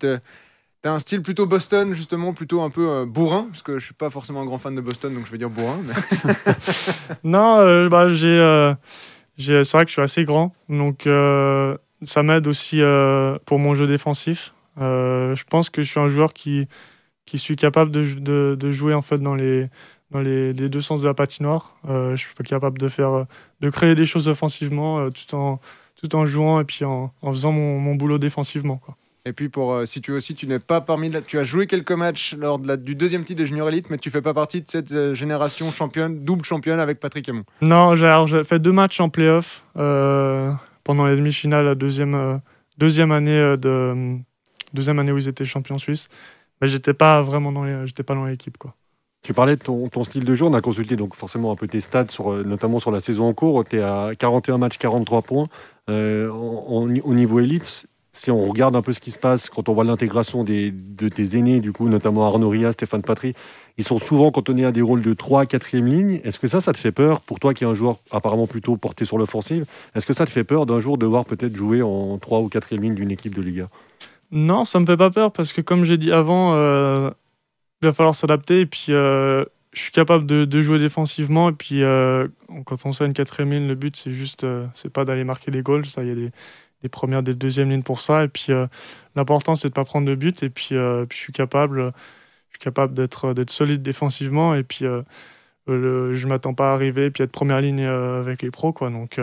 T'as 0.85 0.93
un 0.93 0.99
style 0.99 1.23
plutôt 1.23 1.47
Boston, 1.47 1.95
justement, 1.95 2.35
plutôt 2.35 2.61
un 2.61 2.69
peu 2.69 2.87
euh, 2.91 3.07
bourrin, 3.07 3.47
parce 3.51 3.63
que 3.63 3.79
je 3.79 3.87
suis 3.87 3.95
pas 3.95 4.11
forcément 4.11 4.43
un 4.43 4.45
grand 4.45 4.59
fan 4.59 4.75
de 4.75 4.83
Boston, 4.83 5.15
donc 5.15 5.25
je 5.25 5.33
vais 5.33 5.39
dire 5.39 5.49
bourrin. 5.49 5.81
non, 7.25 7.57
euh, 7.57 7.89
bah, 7.89 8.03
euh, 8.03 8.75
j'ai, 9.39 9.65
c'est 9.65 9.79
vrai 9.79 9.87
que 9.87 9.89
je 9.89 9.95
suis 9.95 10.03
assez 10.03 10.25
grand, 10.25 10.55
donc 10.69 11.09
ça 12.05 12.23
m'aide 12.23 12.47
aussi 12.47 12.83
pour 13.47 13.59
mon 13.59 13.75
jeu 13.75 13.87
défensif. 13.87 14.53
je 14.77 15.45
pense 15.45 15.71
que 15.71 15.81
je 15.81 15.91
suis 15.91 16.01
un 16.01 16.11
joueur 16.11 16.35
qui, 16.35 16.69
qui 17.25 17.39
suis 17.39 17.57
capable 17.57 17.91
de, 17.91 18.71
jouer 18.71 18.93
en 18.93 19.01
fait 19.01 19.17
dans 19.17 19.35
les, 19.35 19.71
dans 20.11 20.21
les, 20.21 20.53
deux 20.53 20.83
sens 20.83 21.01
de 21.01 21.07
la 21.07 21.15
patinoire. 21.15 21.79
je 21.89 22.17
suis 22.17 22.35
capable 22.47 22.77
de 22.77 22.89
faire, 22.89 23.25
de 23.63 23.71
créer 23.71 23.95
des 23.95 24.05
choses 24.05 24.29
offensivement 24.29 25.09
tout 25.09 25.35
en 25.35 25.61
tout 25.97 26.15
en 26.15 26.27
jouant 26.27 26.61
et 26.61 26.65
puis 26.65 26.85
en, 26.85 27.11
faisant 27.23 27.53
mon, 27.53 27.95
boulot 27.95 28.19
défensivement. 28.19 28.83
Et 29.27 29.33
puis 29.33 29.49
pour 29.49 29.73
euh, 29.73 29.87
si 29.87 30.03
tu 30.03 30.13
aussi, 30.13 30.35
tu 30.35 30.47
n'es 30.47 30.59
pas 30.59 30.83
parmi 30.83 31.11
tu 31.27 31.39
as 31.39 31.45
joué 31.45 31.67
quelques 31.67 31.93
matchs 31.93 32.35
lors 32.39 32.59
de 32.59 32.69
la, 32.69 32.77
du 32.77 32.95
deuxième 32.95 33.25
titre 33.25 33.41
de 33.41 33.47
Junior 33.47 33.69
Elite, 33.69 33.89
mais 33.89 33.97
tu 33.97 34.11
fais 34.11 34.21
pas 34.21 34.35
partie 34.35 34.61
de 34.61 34.69
cette 34.69 34.93
euh, 34.93 35.15
génération 35.15 35.71
championne, 35.71 36.25
double 36.25 36.45
championne 36.45 36.79
avec 36.79 37.01
Patrick 37.01 37.27
Aymon. 37.29 37.45
Non, 37.63 37.95
j'ai 37.95 38.45
fait 38.45 38.59
deux 38.59 38.73
matchs 38.73 39.01
en 39.01 39.09
playoff 39.09 39.65
euh, 39.79 40.53
pendant 40.83 41.07
les 41.07 41.17
demi-finales, 41.17 41.65
la 41.65 41.75
deuxième 41.75 42.41
deuxième 42.77 43.13
année 43.13 43.57
de 43.57 44.19
deuxième 44.75 44.99
année 44.99 45.13
où 45.13 45.17
ils 45.17 45.29
étaient 45.29 45.47
champions 45.47 45.79
suisses, 45.79 46.09
mais 46.61 46.69
j'étais 46.69 46.93
pas 46.93 47.23
vraiment 47.23 47.51
dans 47.51 47.87
j'étais 47.87 48.03
pas 48.03 48.15
dans 48.15 48.27
l'équipe 48.27 48.59
quoi. 48.59 48.75
Tu 49.23 49.33
parlais 49.33 49.57
de 49.57 49.63
ton, 49.63 49.89
ton, 49.89 50.05
style 50.05 50.27
de 50.27 50.35
jeu, 50.35 50.45
on 50.45 50.53
a 50.53 50.61
consulté 50.61 50.97
donc 50.97 51.15
forcément 51.15 51.51
un 51.51 51.57
peu 51.57 51.67
tes 51.67 51.81
stats, 51.81 52.09
sur, 52.11 52.45
notamment 52.45 52.79
sur 52.79 52.91
la 52.91 53.01
saison 53.01 53.27
en 53.27 53.33
cours. 53.33 53.65
Tu 53.65 53.79
es 53.79 53.81
à 53.81 54.11
41 54.19 54.59
matchs, 54.59 54.77
43 54.77 55.23
points. 55.23 55.47
au 55.89 56.87
niveau 57.15 57.41
élite, 57.41 57.87
si 58.15 58.31
on 58.31 58.47
regarde 58.49 58.77
un 58.77 58.83
peu 58.83 58.93
ce 58.93 59.01
qui 59.01 59.11
se 59.11 59.19
passe 59.19 59.51
quand 59.51 59.69
on 59.69 59.75
voit 59.75 59.85
l'intégration 59.85 60.45
de 60.45 61.09
tes 61.09 61.37
aînés, 61.37 61.61
du 61.61 61.73
coup, 61.73 61.89
notamment 61.89 62.27
Arnaud 62.27 62.49
Ria, 62.49 62.73
Stéphane 62.73 63.03
Patry, 63.03 63.35
ils 63.77 63.85
sont 63.85 63.99
souvent 63.99 64.31
cantonnés 64.31 64.65
à 64.65 64.71
des 64.71 64.83
rôles 64.83 65.03
de 65.03 65.15
3 65.15 65.45
4e 65.45 65.85
ligne. 65.85 66.21
Est-ce 66.23 66.39
que 66.39 66.47
ça, 66.47 66.61
ça 66.61 66.73
te 66.73 66.79
fait 66.79 66.93
peur 66.93 67.21
pour 67.21 67.41
toi 67.41 67.55
qui 67.55 67.65
es 67.65 67.67
un 67.67 67.75
joueur 67.75 67.99
apparemment 68.13 68.47
plutôt 68.47 68.77
porté 68.77 69.05
sur 69.05 69.19
l'offensive 69.19 69.67
Est-ce 69.97 70.07
que 70.07 70.13
ça 70.13 70.27
te 70.27 70.31
fait 70.31 70.45
peur 70.45 70.65
d'un 70.65 70.79
jour 70.79 70.97
devoir 70.97 71.25
peut-être 71.25 71.57
jouer 71.57 71.83
en 71.83 72.17
3 72.19 72.41
ou 72.41 72.49
4e 72.49 72.81
ligne 72.81 72.95
d'une 72.95 73.11
équipe 73.11 73.35
de 73.35 73.43
Liga 73.43 73.69
Non, 74.31 74.65
ça 74.65 74.79
me 74.79 74.87
fait 74.87 74.97
pas 74.97 75.11
peur 75.11 75.33
parce 75.33 75.53
que 75.53 75.61
comme 75.61 75.85
j'ai 75.85 75.99
dit 75.99 76.13
avant, 76.13 76.55
euh, 76.55 77.11
il 77.83 77.87
va 77.87 77.93
falloir 77.93 78.15
s'adapter 78.15 78.61
et 78.61 78.67
puis 78.67 78.87
euh, 78.91 79.45
je 79.73 79.81
suis 79.81 79.93
capable 79.93 80.25
de, 80.25 80.61
jouer 80.61 80.79
défensivement 80.79 81.49
et 81.49 81.53
puis 81.53 81.83
euh, 81.83 82.29
quand 82.65 82.87
on 82.87 82.93
sait 82.93 83.07
une 83.07 83.13
4e 83.13 83.51
ligne, 83.51 83.67
le 83.67 83.75
but 83.75 83.97
c'est 83.97 84.13
juste, 84.13 84.47
c'est 84.77 84.93
pas 84.93 85.05
d'aller 85.05 85.25
marquer 85.25 85.51
des 85.51 85.63
goals, 85.63 85.87
ça 85.87 86.03
il 86.05 86.09
y 86.09 86.13
a 86.13 86.15
des 86.15 86.31
des 86.85 86.89
premières, 86.91 87.23
des 87.23 87.35
deuxièmes 87.35 87.71
lignes 87.71 87.83
pour 87.83 88.01
ça. 88.01 88.25
Et 88.25 88.29
puis 88.29 88.53
euh, 88.53 88.67
l'important 89.17 89.57
c'est 89.57 89.69
de 89.69 89.75
pas 89.75 89.85
prendre 89.85 90.07
de 90.07 90.15
but. 90.15 90.43
Et 90.45 90.51
puis, 90.51 90.77
euh, 90.77 91.07
puis, 91.07 91.19
je 91.19 91.23
suis 91.23 91.33
capable, 91.33 91.93
suis 92.51 92.61
capable 92.61 92.95
d'être 92.95 93.51
solide 93.51 93.83
défensivement. 93.83 94.55
Et 94.55 94.63
puis 94.63 94.85
euh, 94.87 95.03
je 95.67 96.27
m'attends 96.29 96.55
pas 96.55 96.71
à 96.71 96.75
arriver 96.75 97.07
et 97.07 97.11
puis 97.11 97.25
être 97.25 97.33
première 97.33 97.61
ligne 97.61 97.85
avec 97.85 98.43
les 98.43 98.51
pros 98.51 98.73
quoi. 98.73 98.91
Donc 98.91 99.19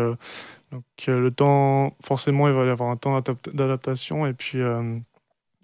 donc 0.72 0.84
le 1.08 1.30
temps 1.30 1.96
forcément 2.04 2.48
il 2.48 2.54
va 2.54 2.66
y 2.66 2.70
avoir 2.70 2.90
un 2.90 2.98
temps 2.98 3.22
d'adaptation 3.54 4.26
et 4.26 4.34
puis 4.34 4.60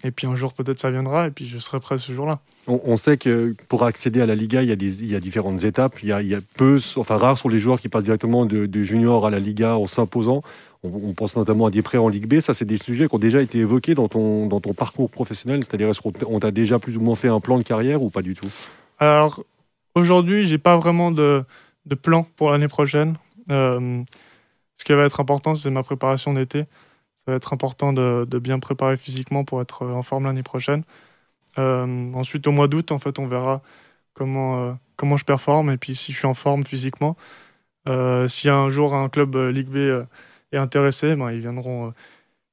et 0.04 0.12
puis 0.12 0.28
un 0.28 0.36
jour, 0.36 0.54
peut-être, 0.54 0.80
ça 0.80 0.92
viendra, 0.92 1.28
et 1.28 1.32
puis 1.32 1.48
je 1.48 1.58
serai 1.58 1.80
prêt 1.80 1.98
ce 1.98 2.12
jour-là. 2.12 2.40
On, 2.68 2.98
sait 2.98 3.18
que 3.18 3.56
pour 3.70 3.84
accéder 3.84 4.22
à 4.22 4.26
la 4.26 4.36
Liga, 4.36 4.62
il 4.62 4.68
y 4.68 4.74
a, 4.74 4.76
des, 4.76 5.02
il 5.02 5.10
y 5.10 5.16
a 5.16 5.22
différentes 5.22 5.64
étapes. 5.64 6.04
Il 6.04 6.10
y 6.10 6.12
a, 6.12 6.22
il 6.22 6.28
y 6.28 6.36
a, 6.36 6.40
peu, 6.58 6.80
enfin 6.98 7.18
rares 7.18 7.38
sont 7.38 7.48
les 7.48 7.60
joueurs 7.60 7.80
qui 7.80 7.88
passent 7.88 8.04
directement 8.04 8.46
de, 8.46 8.66
de 8.66 8.84
junior 8.84 9.26
à 9.26 9.30
la 9.30 9.40
Liga 9.40 9.78
en 9.78 9.86
s'imposant. 9.86 10.42
On, 10.84 11.14
pense 11.14 11.36
notamment 11.36 11.66
à 11.66 11.72
des 11.72 11.82
prêts 11.82 11.98
en 11.98 12.10
Ligue 12.10 12.28
B. 12.28 12.40
Ça, 12.40 12.54
c'est 12.54 12.66
des 12.66 12.78
sujets 12.78 13.08
qui 13.08 13.16
ont 13.16 13.20
déjà 13.20 13.42
été 13.42 13.60
évoqués 13.60 13.96
dans 13.96 14.10
ton, 14.10 14.48
dans 14.48 14.60
ton 14.60 14.74
parcours 14.74 15.10
professionnel. 15.10 15.64
C'est-à-dire, 15.64 15.90
est-ce 15.90 16.02
qu'on 16.02 16.40
t'a 16.40 16.52
déjà 16.52 16.78
plus 16.78 16.98
ou 16.98 17.02
moins 17.02 17.16
fait 17.16 17.30
un 17.30 17.40
plan 17.40 17.58
de 17.58 17.64
carrière 17.64 18.04
ou 18.04 18.10
pas 18.10 18.22
du 18.22 18.36
tout? 18.36 18.48
Alors, 19.00 19.44
aujourd'hui, 19.96 20.46
j'ai 20.46 20.58
pas 20.58 20.78
vraiment 20.78 21.12
de, 21.12 21.44
de 21.86 21.96
plan 21.96 22.28
pour 22.36 22.52
l'année 22.52 22.68
prochaine. 22.68 23.16
Euh, 23.50 24.04
ce 24.78 24.84
qui 24.84 24.94
va 24.94 25.06
être 25.06 25.20
important, 25.20 25.56
c'est 25.56 25.70
ma 25.70 25.84
préparation 25.84 26.34
d'été 26.34 26.66
va 27.32 27.38
être 27.38 27.54
important 27.54 27.94
de, 27.94 28.40
bien 28.40 28.60
préparer 28.60 28.98
physiquement 28.98 29.44
pour 29.44 29.62
être 29.62 29.86
en 29.86 30.04
forme 30.04 30.26
l'année 30.26 30.44
prochaine. 30.44 30.84
Euh, 31.58 32.14
ensuite, 32.14 32.48
au 32.48 32.52
mois 32.52 32.68
d'août, 32.68 32.92
en 32.92 33.00
fait, 33.00 33.20
on 33.20 33.28
verra 33.28 33.62
comment, 34.14 34.70
euh, 34.70 34.74
comment 34.96 35.18
je 35.18 35.26
performe 35.26 35.72
et 35.72 35.78
puis 35.78 35.96
si 35.96 36.12
je 36.14 36.18
suis 36.18 36.28
en 36.28 36.34
forme 36.34 36.66
physiquement. 36.66 37.18
Euh, 37.88 38.28
si 38.28 38.50
un 38.50 38.70
jour 38.70 38.94
un 38.94 39.10
club 39.10 39.36
Ligue 39.36 39.70
B 39.70 39.78
est 40.52 40.58
intéressé, 40.58 41.16
ben, 41.16 41.32
ils 41.32 41.40
viendront, 41.40 41.94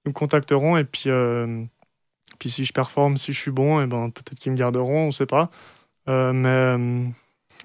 ils 0.04 0.10
me 0.10 0.12
contacteront 0.14 0.76
et 0.76 0.84
puis, 0.84 1.10
puis 2.38 2.50
si 2.50 2.64
je 2.64 2.72
performe, 2.72 3.16
si 3.16 3.32
je 3.32 3.40
suis 3.40 3.50
bon, 3.50 3.82
et 3.82 3.86
ben, 3.86 4.10
peut-être 4.10 4.38
qu'ils 4.38 4.52
me 4.52 4.56
garderont, 4.56 5.04
on 5.04 5.06
ne 5.08 5.12
sait 5.12 5.26
pas. 5.26 5.50
mais, 6.06 6.78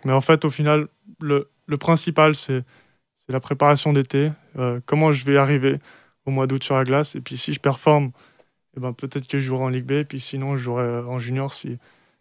mais 0.06 0.13
en 0.13 0.22
fait, 0.22 0.46
au 0.46 0.50
final, 0.50 0.88
le, 1.22 1.50
le 1.68 1.78
principal, 1.78 2.36
c'est 2.36 2.63
la 3.30 3.39
préparation 3.39 3.94
d'été, 3.94 4.32
comment 4.86 5.12
je 5.12 5.25
vais 5.25 5.38
arriver 5.38 5.80
au 6.30 6.32
mois 6.32 6.48
d'août 6.48 6.64
sur 6.64 6.76
la 6.76 6.84
glace. 6.84 7.16
Et 7.16 7.22
puis 7.22 7.38
si 7.38 7.54
je 7.54 7.60
performe, 7.60 8.12
eh 8.78 8.80
ben, 8.80 8.94
peut-être 8.94 9.28
que 9.28 9.40
je 9.40 9.46
jouerai 9.46 9.64
en 9.64 9.70
Ligue 9.70 9.86
B. 9.86 9.92
Et 9.92 10.06
puis 10.06 10.20
sinon, 10.20 10.54
je 10.54 10.64
jouerai 10.64 10.84
euh, 10.84 11.06
en 11.06 11.20
junior 11.20 11.54
si, 11.54 11.78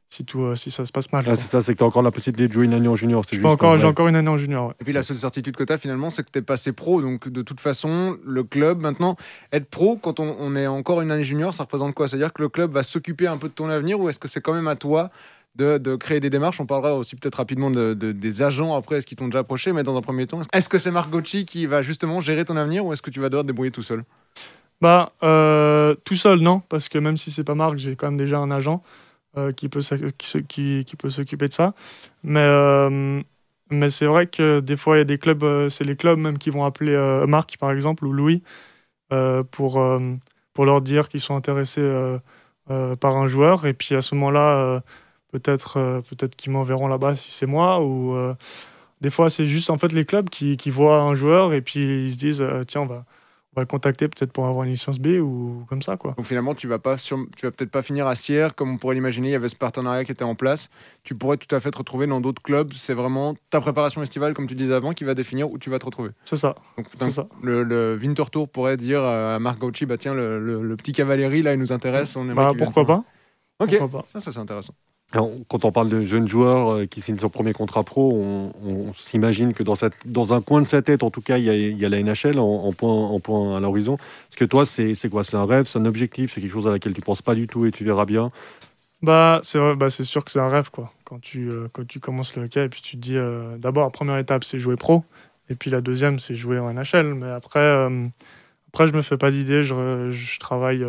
si, 0.09 0.25
tout, 0.25 0.43
euh, 0.43 0.57
si 0.57 0.71
ça 0.71 0.85
se 0.85 0.93
passe 0.93 1.13
mal. 1.13 1.25
Ah, 1.29 1.37
c'est 1.37 1.49
ça, 1.49 1.61
c'est 1.61 1.75
que 1.75 1.79
tu 1.79 1.85
as 1.85 1.87
encore 1.87 2.03
la 2.03 2.11
possibilité 2.11 2.49
de 2.49 2.53
jouer 2.53 2.65
une 2.65 2.75
année 2.75 2.89
en 2.89 2.97
junior. 2.97 3.23
J'ai 3.31 3.45
encore, 3.45 3.79
j'ai 3.79 3.87
encore 3.87 4.09
une 4.09 4.17
année 4.17 4.29
en 4.29 4.39
junior. 4.39 4.75
Et 4.81 4.85
puis 4.85 4.93
la 4.93 5.03
seule 5.03 5.19
certitude 5.19 5.57
que 5.57 5.65
tu 5.65 5.73
as 5.73 5.79
finalement, 5.79 6.11
c'est 6.11 6.25
que 6.25 6.31
tu 6.33 6.39
es 6.39 6.43
passé 6.43 6.73
pro. 6.73 7.01
Donc 7.01 7.29
de 7.29 7.43
toute 7.43 7.61
façon, 7.61 8.19
le 8.25 8.43
club, 8.43 8.81
maintenant, 8.81 9.17
être 9.53 9.69
pro, 9.69 9.97
quand 9.97 10.21
on, 10.21 10.37
on 10.39 10.57
est 10.57 10.67
encore 10.67 11.01
une 11.01 11.11
année 11.11 11.25
junior, 11.25 11.55
ça 11.55 11.65
représente 11.65 11.95
quoi? 11.95 12.09
C'est-à-dire 12.09 12.33
que 12.33 12.43
le 12.43 12.49
club 12.49 12.73
va 12.73 12.83
s'occuper 12.83 13.27
un 13.27 13.37
peu 13.37 13.49
de 13.49 13.55
ton 13.55 13.69
avenir 13.69 14.01
ou 14.01 14.09
est-ce 14.09 14.19
que 14.19 14.29
c'est 14.29 14.41
quand 14.41 14.55
même 14.55 14.69
à 14.69 14.77
toi 14.77 15.11
de, 15.59 15.97
créer 15.97 16.21
des 16.21 16.31
démarches. 16.31 16.61
On 16.61 16.67
parlera 16.67 16.95
aussi 16.95 17.17
peut-être 17.17 17.37
rapidement 17.37 17.71
de, 17.71 17.95
des 17.95 18.43
agents 18.43 18.77
après, 18.77 18.99
est-ce 18.99 19.07
qu'ils 19.07 19.19
t'ont 19.19 19.27
déjà 19.27 19.41
approché, 19.41 19.73
mais 19.73 19.83
dans 19.83 19.97
un 19.97 20.01
premier 20.01 20.27
temps, 20.27 20.41
est-ce 20.53 20.69
que 20.69 20.79
c'est 20.79 20.91
Marc 20.91 21.11
Gauchy 21.11 21.45
qui 21.45 21.67
va 21.67 21.83
justement 21.83 22.21
gérer 22.21 22.45
ton 22.45 22.57
avenir 22.57 22.87
ou 22.87 22.93
est-ce 22.93 23.03
que 23.03 23.11
tu 23.11 23.21
vas 23.21 23.29
devoir 23.29 23.43
te 23.43 23.49
débrouiller 23.49 23.73
tout 23.73 23.83
seul? 23.83 24.05
Bah, 24.81 25.13
euh, 25.25 25.95
tout 26.05 26.15
seul, 26.15 26.41
non, 26.41 26.61
parce 26.61 26.89
que 26.89 26.99
même 26.99 27.17
si 27.17 27.31
c'est 27.33 27.45
pas 27.45 27.57
Marc, 27.57 27.79
j'ai 27.79 27.97
quand 27.97 28.07
même 28.07 28.17
déjà 28.17 28.39
un 28.39 28.51
agent 28.51 28.83
euh, 29.37 29.53
qui 29.53 29.69
peut 29.69 29.81
qui, 30.47 30.85
peut 30.97 31.11
s'occuper 31.11 31.49
de 31.49 31.53
ça. 31.53 31.75
Mais, 32.23 32.41
euh, 32.41 33.21
mais 33.71 33.91
c'est 33.91 34.07
vrai 34.07 34.29
que 34.29 34.61
des 34.61 34.77
fois, 34.77 34.97
il 34.97 34.99
y 34.99 35.03
a 35.03 35.05
des 35.05 35.19
clubs, 35.19 35.69
c'est 35.69 35.85
les 35.85 35.97
clubs 35.97 36.19
même 36.19 36.39
qui 36.39 36.51
vont 36.51 36.65
appeler 36.65 36.97
Marc, 37.27 37.57
par 37.59 37.73
exemple, 37.73 38.07
ou 38.07 38.13
Louis, 38.13 38.43
pour, 39.51 39.83
pour 40.55 40.65
leur 40.65 40.81
dire 40.81 41.09
qu'ils 41.09 41.21
sont 41.21 41.37
intéressés 41.37 41.87
par 43.01 43.17
un 43.17 43.27
joueur. 43.27 43.67
Et 43.67 43.75
puis 43.75 43.95
à 43.97 44.01
ce 44.03 44.15
moment-là, 44.15 44.83
peut-être 45.31 45.79
euh, 45.79 46.01
peut-être 46.01 46.37
qu'ils 46.37 46.53
m'enverront 46.53 46.89
là-bas 46.89 47.15
si 47.15 47.31
c'est 47.31 47.47
moi 47.47 47.81
ou 47.81 48.15
euh, 48.15 48.35
des 49.01 49.11
fois 49.11 49.31
c'est 49.31 49.47
juste 49.47 49.71
en 49.71 49.79
fait 49.79 49.93
les 49.93 50.05
clubs 50.05 50.29
qui, 50.29 50.57
qui, 50.57 50.71
voient 50.71 51.01
un 51.01 51.15
joueur 51.15 51.53
et 51.53 51.61
puis 51.61 52.05
ils 52.05 52.13
se 52.13 52.19
disent 52.19 52.43
euh, 52.43 52.65
tiens 52.67 52.83
on 52.83 52.87
va 52.87 53.05
on 53.55 53.61
va 53.61 53.63
le 53.63 53.67
contacter 53.67 54.07
peut-être 54.09 54.31
pour 54.31 54.47
avoir 54.47 54.65
une 54.65 54.71
licence 54.71 54.99
B 54.99 55.21
ou 55.21 55.65
comme 55.69 55.83
ça 55.83 55.97
quoi. 55.97 56.15
Donc 56.17 56.27
finalement 56.27 56.55
tu 56.55 56.69
vas 56.69 56.79
pas 56.79 56.97
tu 56.97 57.15
vas 57.15 57.51
peut-être 57.51 57.71
pas 57.71 57.83
finir 57.83 58.07
à 58.07 58.15
Sierre 58.15 58.55
comme 58.55 58.73
on 58.73 58.77
pourrait 58.77 58.95
l'imaginer, 58.95 59.29
il 59.29 59.33
y 59.33 59.35
avait 59.35 59.49
ce 59.49 59.57
partenariat 59.57 60.05
qui 60.05 60.13
était 60.13 60.25
en 60.25 60.35
place. 60.35 60.71
Tu 61.03 61.15
pourrais 61.15 61.39
tout 61.39 61.55
à 61.55 61.61
fait 61.61 61.71
te 61.71 61.79
retrouver 61.79 62.07
dans 62.07 62.21
d'autres 62.21 62.43
clubs, 62.43 62.73
c'est 62.75 62.95
vraiment 62.95 63.35
ta 63.51 63.61
préparation 63.61 64.03
estivale 64.03 64.35
comme 64.35 64.47
tu 64.47 64.55
disais 64.55 64.75
avant 64.75 64.93
qui 64.93 65.05
va 65.05 65.15
définir 65.15 65.51
où 65.51 65.59
tu 65.59 65.71
vas 65.71 65.79
te 65.79 65.87
retrouver. 65.87 66.11
C'est 66.25 66.37
ça. 66.37 66.55
Donc, 66.77 67.11
ça. 67.11 67.27
Le, 67.43 67.65
le 67.65 67.99
Winter 68.01 68.25
Tour 68.31 68.49
pourrait 68.49 68.77
dire 68.77 69.03
à 69.03 69.39
Marc 69.39 69.59
Gauchi 69.59 69.87
bah 69.87 69.99
tiens 69.99 70.15
le, 70.15 70.39
le, 70.63 70.77
petit 70.77 70.93
cavalerie 70.93 71.43
là 71.43 71.55
il 71.55 71.59
nous 71.59 71.73
intéresse, 71.73 72.17
on 72.17 72.25
bah, 72.27 72.53
pourquoi 72.57 72.85
pas. 72.85 73.05
OK. 73.61 73.77
Pourquoi 73.79 74.03
pas. 74.03 74.07
Ça, 74.13 74.21
ça 74.21 74.33
c'est 74.33 74.39
intéressant 74.39 74.75
quand 75.11 75.65
on 75.65 75.73
parle 75.73 75.89
de 75.89 76.05
jeunes 76.05 76.29
joueurs 76.29 76.71
euh, 76.71 76.87
qui 76.87 77.01
signent 77.01 77.19
son 77.19 77.31
premier 77.31 77.55
contrat 77.55 77.83
pro, 77.83 78.13
on, 78.13 78.93
s'imagine 78.93 79.55
que 79.55 79.63
dans, 79.63 80.35
un 80.35 80.41
coin 80.43 80.61
de 80.61 80.67
sa 80.67 80.83
tête, 80.83 81.03
en 81.03 81.11
tout 81.11 81.23
cas, 81.23 81.39
il 81.39 81.45
y 81.79 81.85
a, 81.85 81.89
la 81.89 82.03
NHL 82.03 82.39
en, 82.39 82.73
point, 82.73 83.57
à 83.57 83.61
l'horizon. 83.61 83.95
Est-ce 83.95 84.37
que 84.37 84.45
toi, 84.45 84.67
c'est 84.67 85.09
quoi? 85.11 85.25
C'est 85.25 85.37
un 85.37 85.47
rêve, 85.47 85.65
c'est 85.67 85.79
un 85.79 85.87
objectif, 85.87 86.35
c'est 86.35 86.41
quelque 86.43 86.53
chose 86.53 86.67
à 86.67 86.73
laquelle 86.73 86.93
tu 86.93 87.01
penses 87.01 87.23
pas 87.23 87.35
du 87.35 87.47
tout 87.47 87.65
et 87.65 87.71
tu 87.71 87.85
verras 87.85 88.05
bien? 88.05 88.31
Bah, 89.01 89.41
c'est 89.45 89.59
bah, 89.77 89.89
sûr 89.89 90.25
que 90.25 90.31
c'est 90.31 90.41
un 90.41 90.49
rêve, 90.49 90.71
quoi. 90.71 90.93
Quand 91.05 91.21
tu, 91.21 91.49
euh, 91.49 91.69
quand 91.73 91.87
tu 91.87 92.01
commences 92.01 92.37
le 92.37 92.45
hockey 92.45 92.65
et 92.65 92.69
puis 92.69 92.83
tu 92.83 92.97
te 92.97 93.03
dis, 93.03 93.17
euh, 93.17 93.57
d'abord, 93.57 93.85
la 93.85 93.91
première 93.91 94.19
étape, 94.19 94.45
c'est 94.45 94.59
jouer 94.59 94.77
pro. 94.77 95.05
Et 95.49 95.55
puis 95.55 95.71
la 95.71 95.81
deuxième, 95.81 96.19
c'est 96.19 96.35
jouer 96.35 96.59
en 96.59 96.71
NHL. 96.71 97.15
Mais 97.15 97.31
après, 97.31 97.89
après 98.69 98.87
je 98.87 98.93
me 98.93 99.03
fais 99.03 99.17
pas 99.17 99.31
d'idée. 99.31 99.63
Je, 99.63 100.11
je, 100.11 100.39
travaille 100.39 100.87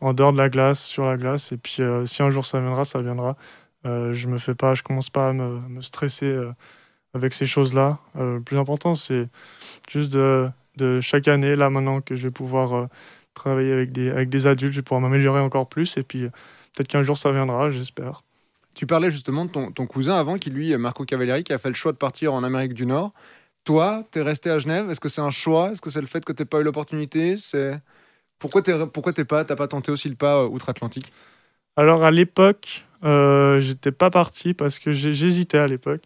en 0.00 0.12
dehors 0.12 0.32
de 0.32 0.38
la 0.38 0.48
glace, 0.48 0.80
sur 0.80 1.04
la 1.06 1.16
glace. 1.16 1.52
Et 1.52 1.56
puis, 1.56 1.80
si 2.06 2.22
un 2.22 2.30
jour 2.30 2.46
ça 2.46 2.60
viendra, 2.60 2.84
ça 2.84 3.00
viendra. 3.00 3.36
Euh, 3.86 4.12
je 4.14 4.26
me 4.26 4.38
fais 4.38 4.54
pas, 4.54 4.74
je 4.74 4.82
commence 4.82 5.10
pas 5.10 5.28
à 5.28 5.32
me, 5.32 5.80
stresser 5.80 6.26
euh, 6.26 6.50
avec 7.14 7.34
ces 7.34 7.46
choses-là. 7.46 7.98
Euh, 8.16 8.36
le 8.36 8.42
plus 8.42 8.58
important, 8.58 8.94
c'est 8.94 9.28
juste 9.88 10.12
de, 10.12 10.48
de, 10.76 11.00
chaque 11.00 11.28
année, 11.28 11.54
là 11.54 11.70
maintenant 11.70 12.00
que 12.00 12.16
je 12.16 12.24
vais 12.24 12.30
pouvoir 12.30 12.88
travailler 13.34 13.72
avec 13.72 13.92
des, 13.92 14.10
avec 14.10 14.28
des 14.28 14.46
adultes, 14.46 14.72
je 14.72 14.78
vais 14.78 14.82
pouvoir 14.82 15.00
m'améliorer 15.00 15.40
encore 15.40 15.68
plus. 15.68 15.96
Et 15.96 16.02
puis 16.02 16.22
peut-être 16.74 16.88
qu'un 16.88 17.02
jour 17.02 17.16
ça 17.16 17.30
viendra, 17.30 17.70
j'espère. 17.70 18.22
Tu 18.74 18.86
parlais 18.86 19.10
justement 19.10 19.46
de 19.46 19.50
ton, 19.50 19.70
ton, 19.70 19.86
cousin 19.86 20.16
avant, 20.16 20.36
qui 20.36 20.50
lui, 20.50 20.76
Marco 20.76 21.04
Cavalieri, 21.04 21.44
qui 21.44 21.52
a 21.52 21.58
fait 21.58 21.70
le 21.70 21.74
choix 21.74 21.92
de 21.92 21.96
partir 21.96 22.34
en 22.34 22.44
Amérique 22.44 22.74
du 22.74 22.84
Nord. 22.84 23.12
Toi, 23.66 24.04
tu 24.12 24.20
es 24.20 24.22
resté 24.22 24.48
à 24.48 24.60
Genève? 24.60 24.88
Est-ce 24.90 25.00
que 25.00 25.08
c'est 25.08 25.20
un 25.20 25.32
choix? 25.32 25.72
Est-ce 25.72 25.82
que 25.82 25.90
c'est 25.90 26.00
le 26.00 26.06
fait 26.06 26.24
que 26.24 26.32
tu 26.32 26.46
pas 26.46 26.60
eu 26.60 26.62
l'opportunité? 26.62 27.36
C'est 27.36 27.80
Pourquoi 28.38 28.62
tu 28.62 28.70
n'as 28.70 29.24
pas, 29.24 29.44
pas 29.44 29.68
tenté 29.68 29.90
aussi 29.90 30.08
le 30.08 30.14
pas 30.14 30.46
outre-Atlantique? 30.46 31.12
Alors 31.76 32.04
à 32.04 32.12
l'époque, 32.12 32.84
euh, 33.02 33.58
j'étais 33.60 33.90
pas 33.90 34.08
parti 34.08 34.54
parce 34.54 34.78
que 34.78 34.92
j'hésitais 34.92 35.58
à 35.58 35.66
l'époque. 35.66 36.02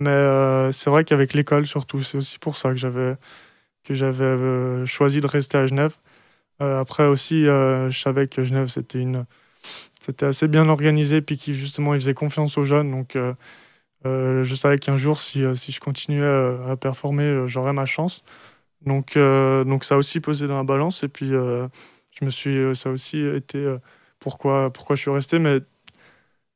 Mais 0.00 0.10
euh, 0.10 0.70
c'est 0.70 0.90
vrai 0.90 1.04
qu'avec 1.04 1.32
l'école, 1.32 1.66
surtout, 1.66 2.02
c'est 2.02 2.18
aussi 2.18 2.38
pour 2.38 2.58
ça 2.58 2.68
que 2.68 2.76
j'avais 2.76 3.16
que 3.84 3.94
j'avais 3.94 4.24
euh, 4.24 4.84
choisi 4.84 5.22
de 5.22 5.26
rester 5.26 5.56
à 5.56 5.66
Genève. 5.66 5.94
après 6.60 7.06
aussi, 7.06 7.44
je 7.44 7.98
savais 7.98 8.28
que 8.28 8.44
Genève, 8.44 8.68
c'était 8.68 9.00
une 9.00 9.24
assez 10.20 10.46
bien 10.46 10.68
organisé, 10.68 11.22
puis 11.22 11.38
qui 11.38 11.54
justement, 11.54 11.94
il 11.94 12.00
faisait 12.00 12.14
confiance 12.14 12.58
aux 12.58 12.64
jeunes. 12.64 12.90
Donc, 12.90 13.16
je 14.04 14.54
savais 14.54 14.78
qu'un 14.78 14.96
jour, 14.96 15.20
si, 15.20 15.44
si 15.54 15.72
je 15.72 15.80
continuais 15.80 16.26
à 16.68 16.76
performer, 16.76 17.44
j'aurais 17.46 17.72
ma 17.72 17.86
chance. 17.86 18.24
Donc, 18.84 19.16
donc, 19.16 19.84
ça 19.84 19.94
a 19.94 19.98
aussi 19.98 20.20
pesé 20.20 20.46
dans 20.46 20.56
la 20.56 20.64
balance. 20.64 21.02
Et 21.04 21.08
puis, 21.08 21.28
je 21.28 22.24
me 22.24 22.30
suis, 22.30 22.74
ça 22.74 22.88
a 22.88 22.92
aussi 22.92 23.20
été 23.20 23.74
pourquoi, 24.18 24.72
pourquoi 24.72 24.96
je 24.96 25.02
suis 25.02 25.10
resté. 25.10 25.38
Mais 25.38 25.60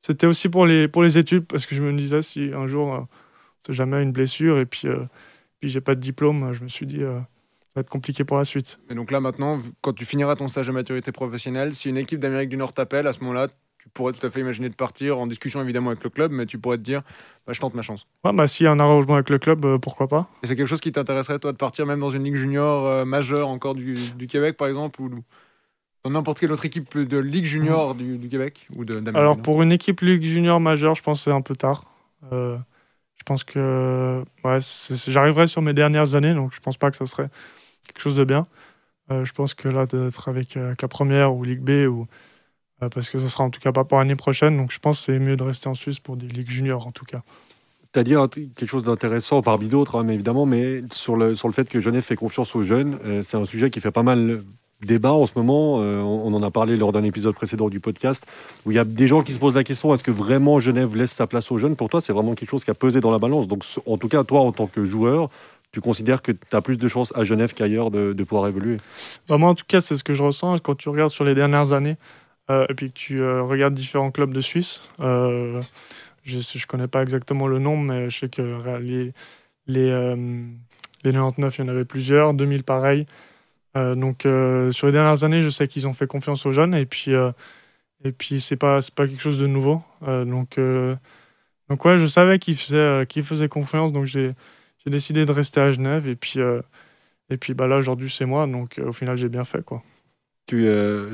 c'était 0.07 0.29
aussi 0.29 0.49
pour 0.49 0.67
les, 0.67 0.87
pour 0.87 1.03
les 1.03 1.19
études, 1.19 1.47
parce 1.47 1.67
que 1.67 1.75
je 1.75 1.83
me 1.83 1.93
disais, 1.93 2.23
si 2.23 2.53
un 2.55 2.69
jour, 2.69 2.95
euh, 2.95 3.01
c'est 3.67 3.73
jamais 3.73 4.01
une 4.01 4.13
blessure, 4.13 4.61
et 4.61 4.65
puis, 4.65 4.87
euh, 4.87 5.05
puis 5.59 5.69
j'ai 5.69 5.81
pas 5.81 5.97
de 5.97 6.01
diplôme, 6.01 6.53
je 6.53 6.63
me 6.63 6.69
suis 6.69 6.87
dit, 6.87 7.03
euh, 7.03 7.19
va 7.75 7.81
être 7.81 7.91
compliqué 7.91 8.23
pour 8.23 8.37
la 8.37 8.45
suite. 8.45 8.79
Et 8.89 8.95
donc 8.95 9.11
là, 9.11 9.19
maintenant, 9.19 9.59
quand 9.81 9.93
tu 9.95 10.05
finiras 10.05 10.37
ton 10.37 10.47
stage 10.47 10.69
de 10.69 10.73
maturité 10.73 11.11
professionnelle, 11.11 11.75
si 11.75 11.89
une 11.89 11.97
équipe 11.97 12.21
d'Amérique 12.21 12.51
du 12.51 12.57
Nord 12.57 12.73
t'appelle, 12.73 13.09
à 13.09 13.13
ce 13.13 13.19
moment-là, 13.19 13.49
tu 13.87 13.91
pourrais 13.95 14.13
tout 14.13 14.27
à 14.27 14.31
fait 14.31 14.41
imaginer 14.41 14.69
de 14.69 14.75
partir, 14.75 15.19
en 15.19 15.27
discussion 15.27 15.63
évidemment 15.63 15.91
avec 15.91 16.05
le 16.05 16.11
club, 16.11 16.33
mais 16.33 16.47
tu 16.47 16.59
pourrais 16.59 16.77
te 16.77 16.83
dire, 16.83 17.03
bah, 17.47 17.53
je 17.53 17.61
tente 17.61 17.75
ma 17.75 17.83
chance. 17.83 18.07
Ouais, 18.25 18.33
bah, 18.33 18.47
s'il 18.47 18.65
y 18.65 18.67
a 18.67 18.73
un 18.73 18.81
arrangement 18.81 19.15
avec 19.15 19.31
le 19.31 19.39
club, 19.39 19.79
pourquoi 19.79 20.09
pas. 20.09 20.29
Et 20.43 20.47
c'est 20.47 20.57
quelque 20.57 20.69
chose 20.69 20.81
qui 20.81 20.93
t'intéresserait, 20.93 21.39
toi, 21.39 21.53
de 21.53 21.57
partir 21.57 21.87
même 21.87 22.01
dans 22.01 22.11
une 22.11 22.25
ligue 22.25 22.35
junior 22.35 23.07
majeure 23.07 23.49
encore 23.49 23.75
du, 23.75 23.95
du 23.95 24.27
Québec, 24.27 24.57
par 24.57 24.69
exemple, 24.69 25.01
ou 25.01 25.23
n'importe 26.11 26.41
quelle 26.41 26.53
autre 26.53 26.65
équipe 26.65 26.97
de 26.97 27.19
Ligue 27.19 27.45
Junior 27.45 27.95
du, 27.95 28.29
Québec 28.29 28.67
ou 28.77 28.85
de, 28.85 29.03
Alors 29.15 29.41
pour 29.41 29.63
une 29.63 29.73
équipe 29.73 30.01
Ligue 30.01 30.23
Junior 30.23 30.61
majeure, 30.61 30.95
je 30.95 31.03
pense 31.03 31.21
que 31.21 31.25
c'est 31.25 31.33
un 31.33 31.41
peu 31.41 31.57
tard. 31.57 31.85
Euh, 32.33 32.57
je 33.17 33.23
pense 33.25 33.45
que 33.45 34.23
ouais, 34.45 34.59
j'arriverai 35.07 35.47
sur 35.47 35.63
mes 35.63 35.73
dernières 35.73 36.15
années, 36.15 36.35
donc 36.35 36.55
je 36.55 36.61
pense 36.61 36.77
pas 36.77 36.91
que 36.91 36.97
ça 36.97 37.07
serait 37.07 37.29
quelque 37.87 38.01
chose 38.01 38.17
de 38.17 38.25
bien. 38.25 38.47
Euh, 39.11 39.25
je 39.25 39.33
pense 39.33 39.55
que 39.55 39.69
là, 39.69 39.87
d'être 39.87 40.29
avec, 40.29 40.57
euh, 40.57 40.69
avec, 40.69 40.83
la 40.83 40.89
première 40.89 41.35
ou 41.35 41.45
Ligue 41.45 41.61
B, 41.61 41.89
ou, 41.89 42.07
parce 42.79 43.11
que 43.11 43.19
ça 43.19 43.29
sera 43.29 43.45
en 43.45 43.51
tout 43.51 43.61
cas 43.61 43.73
pas 43.73 43.85
pour 43.85 43.99
l'année 43.99 44.17
prochaine, 44.17 44.57
donc 44.57 44.73
je 44.73 44.79
pense 44.79 44.99
que 44.99 45.05
c'est 45.13 45.19
mieux 45.19 45.37
de 45.37 45.43
rester 45.43 45.69
en 45.69 45.75
Suisse 45.75 45.99
pour 45.99 46.17
des 46.17 46.27
Ligues 46.27 46.51
Juniors 46.51 46.87
en 46.87 46.93
tout 46.93 47.05
cas. 47.05 47.23
Tu 47.93 48.01
as 48.01 48.05
dit 48.05 48.15
quelque 48.55 48.67
chose 48.67 48.83
d'intéressant 48.83 49.41
parmi 49.41 49.69
d'autres, 49.69 49.99
hein, 49.99 50.09
évidemment, 50.09 50.45
mais 50.45 50.83
sur 50.91 51.17
le, 51.17 51.35
sur 51.35 51.49
le 51.49 51.55
fait 51.55 51.69
que 51.69 51.81
Genève 51.81 52.03
fait 52.03 52.17
confiance 52.17 52.55
aux 52.55 52.63
jeunes, 52.63 52.99
c'est 53.23 53.37
un 53.39 53.47
sujet 53.47 53.71
qui 53.71 53.81
fait 53.81 53.91
pas 53.91 54.03
mal 54.03 54.43
débat 54.85 55.13
en 55.13 55.27
ce 55.27 55.33
moment. 55.37 55.81
Euh, 55.81 56.01
on 56.01 56.33
en 56.35 56.43
a 56.43 56.51
parlé 56.51 56.77
lors 56.77 56.93
d'un 56.93 57.05
épisode 57.05 57.35
précédent 57.35 57.69
du 57.69 57.81
podcast, 57.81 58.27
où 58.65 58.73
il 58.73 58.75
y 58.75 58.79
a 58.79 58.85
des 58.85 59.07
gens 59.07 59.23
qui 59.23 59.33
se 59.33 59.39
posent 59.39 59.57
la 59.57 59.65
question 59.65 59.93
est-ce 59.95 60.05
que 60.05 60.11
vraiment 60.11 60.59
Genève 60.59 60.95
laisse 60.97 61.13
sa 61.13 61.27
place 61.27 61.51
aux 61.51 61.59
jeunes? 61.59 61.77
Pour 61.77 61.89
toi, 61.89 62.01
c'est 62.01 62.13
vraiment 62.13 62.35
quelque 62.35 62.51
chose 62.51 62.65
qui 62.65 62.71
a 62.71 62.75
pesé 62.75 63.01
dans 63.01 63.11
la 63.11 63.19
balance. 63.19 63.49
Donc, 63.49 63.65
en 63.87 63.99
tout 63.99 64.09
cas, 64.09 64.25
toi, 64.25 64.41
en 64.41 64.53
tant 64.53 64.67
que 64.67 64.85
joueur, 64.85 65.31
tu 65.73 65.81
considères 65.81 66.23
que 66.23 66.33
tu 66.33 66.57
as 66.57 66.61
plus 66.61 66.77
de 66.77 66.89
chances 66.89 67.13
à 67.17 67.25
Genève 67.25 67.55
qu'ailleurs 67.55 67.91
de, 67.91 68.13
pouvoir 68.25 68.49
évoluer? 68.49 68.79
Bah 69.29 69.37
Moi, 69.37 69.51
en 69.51 69.55
tout 69.55 69.65
cas, 69.67 69.81
c'est 69.81 69.97
ce 69.97 70.05
que 70.05 70.15
je 70.15 70.23
ressens 70.23 70.59
quand 70.59 70.75
tu 70.75 70.89
regardes 70.89 71.11
sur 71.11 71.25
les 71.25 71.35
dernières 71.35 71.73
années 71.73 71.97
euh, 71.97 71.97
et 72.49 72.75
puis 72.75 72.91
que 72.91 72.99
tu 72.99 73.21
euh, 73.21 73.43
regardes 73.43 73.75
différents 73.75 74.11
clubs 74.11 74.33
de 74.33 74.41
Suisse. 74.41 74.83
je 74.99 75.61
ne 76.37 76.67
connais 76.67 76.89
pas 76.89 77.03
exactement 77.03 77.47
le 77.47 77.59
nombre, 77.59 77.85
mais 77.85 78.11
je 78.11 78.19
sais 78.19 78.29
que 78.29 78.79
les, 78.79 79.13
les, 79.67 80.17
les 81.05 81.13
99, 81.13 81.59
il 81.59 81.61
y 81.61 81.65
en 81.65 81.69
avait 81.69 81.85
plusieurs, 81.85 82.35
2000 82.35 82.65
pareil. 82.65 83.07
Euh, 83.77 83.95
donc 83.95 84.27
euh, 84.27 84.71
sur 84.73 84.87
les 84.87 84.93
dernières 84.93 85.25
années, 85.25 85.43
je 85.43 85.51
sais 85.51 85.69
qu'ils 85.69 85.87
ont 85.87 85.93
fait 85.93 86.07
confiance 86.07 86.47
aux 86.47 86.53
jeunes 86.53 86.75
et 86.75 86.87
puis 86.87 87.13
euh, 87.15 87.33
et 88.05 88.13
puis 88.13 88.41
c'est 88.41 88.57
pas 88.57 88.79
pas 88.95 89.07
quelque 89.07 89.21
chose 89.23 89.39
de 89.39 89.47
nouveau. 89.47 89.83
donc 90.03 90.59
donc 91.69 91.85
ouais, 91.85 91.99
je 91.99 92.07
savais 92.07 92.39
qu'ils 92.39 92.57
faisaient 92.57 93.07
qu'ils 93.09 93.25
faisaient 93.25 93.49
confiance, 93.49 93.93
donc 93.93 94.07
j'ai 94.07 94.35
j'ai 94.85 94.91
décidé 94.91 95.27
de 95.27 95.33
rester 95.33 95.61
à 95.61 95.73
Genève 95.73 96.09
et 96.09 96.17
puis 96.17 96.41
et 97.31 97.37
puis 97.39 97.55
bah 97.55 97.67
là 97.67 97.79
aujourd'hui 97.79 98.11
c'est 98.11 98.27
moi, 98.27 98.47
donc 98.47 98.81
au 98.85 98.93
final 98.93 99.17
j'ai 99.17 99.29
bien 99.29 99.45
fait 99.45 99.65
quoi. 99.65 99.83
Tu, 100.47 100.69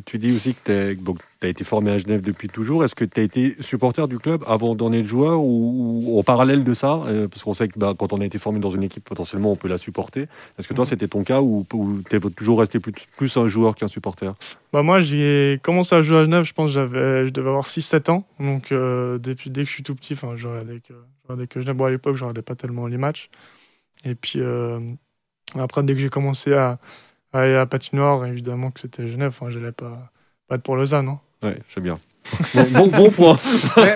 tu 0.05 0.19
dis 0.19 0.37
aussi 0.37 0.55
que 0.55 0.93
tu 0.95 1.47
as 1.47 1.49
été 1.49 1.65
formé 1.65 1.91
à 1.91 1.97
Genève 1.97 2.21
depuis 2.21 2.49
toujours. 2.49 2.85
Est-ce 2.85 2.95
que 2.95 3.07
tu 3.07 3.19
as 3.19 3.23
été 3.23 3.57
supporter 3.61 4.07
du 4.07 4.19
club 4.19 4.45
avant 4.47 4.75
d'en 4.75 4.93
être 4.93 5.07
joueur 5.07 5.41
ou, 5.41 6.19
au 6.19 6.23
parallèle 6.23 6.65
de 6.65 6.75
ça 6.75 7.01
Parce 7.31 7.43
qu'on 7.43 7.55
sait 7.55 7.69
que 7.69 7.79
bah, 7.79 7.95
quand 7.99 8.13
on 8.13 8.21
a 8.21 8.27
été 8.27 8.39
formé 8.39 8.61
dans 8.61 8.69
une 8.69 8.83
équipe, 8.83 9.05
potentiellement, 9.05 9.51
on 9.51 9.57
peut 9.57 9.69
la 9.69 9.79
supporter. 9.79 10.29
Est-ce 10.59 10.69
que 10.69 10.75
toi, 10.75 10.85
mhm. 10.85 10.91
c'était 10.91 11.09
ton 11.09 11.25
cas 11.25 11.41
ou, 11.41 11.65
tu 12.11 12.17
es 12.17 12.21
toujours 12.37 12.59
resté 12.59 12.79
plus, 12.79 12.93
plus 13.17 13.35
un 13.39 13.49
joueur 13.49 13.75
qu'un 13.75 13.89
supporter? 13.89 14.33
Bah 14.71 14.83
Moi, 14.83 15.01
j'ai 15.01 15.59
commencé 15.63 15.95
à 15.95 16.03
jouer 16.03 16.19
à 16.19 16.25
Genève, 16.25 16.45
je 16.45 16.53
pense 16.53 16.75
que 16.75 17.25
je 17.27 17.31
devais 17.31 17.49
avoir 17.49 17.65
6-7 17.65 18.11
ans. 18.11 18.27
Donc, 18.39 18.69
depuis, 18.69 19.49
dès 19.49 19.63
que 19.63 19.69
je 19.69 19.73
suis 19.73 19.83
tout 19.83 19.95
petit, 19.95 20.15
je 20.15 20.47
regardais 20.47 20.81
que, 20.81 20.93
je 20.93 21.29
regardais 21.29 21.47
que 21.47 21.59
Genève. 21.59 21.77
Bon, 21.77 21.87
à 21.87 21.91
l'époque, 21.91 22.17
je 22.17 22.25
regardais 22.25 22.43
pas 22.43 22.55
tellement 22.55 22.87
les 22.87 22.99
matchs. 22.99 23.31
Et 24.05 24.15
puis, 24.15 24.41
après, 25.59 25.83
dès 25.83 25.95
que 25.95 26.01
j'ai 26.01 26.11
commencé 26.11 26.53
à 26.53 26.79
à 27.33 27.67
patinoire, 27.67 28.27
évidemment 28.27 28.71
que 28.71 28.81
c'était 28.81 29.09
Genève. 29.09 29.29
Enfin, 29.29 29.51
je 29.51 29.59
pas, 29.71 30.13
pas 30.49 30.59
pour 30.59 30.77
Lausanne. 30.77 31.09
Hein. 31.09 31.21
Ouais, 31.43 31.59
c'est 31.69 31.81
bien. 31.81 31.99
Bon, 32.71 32.87
bon, 32.89 33.11
point. 33.11 33.39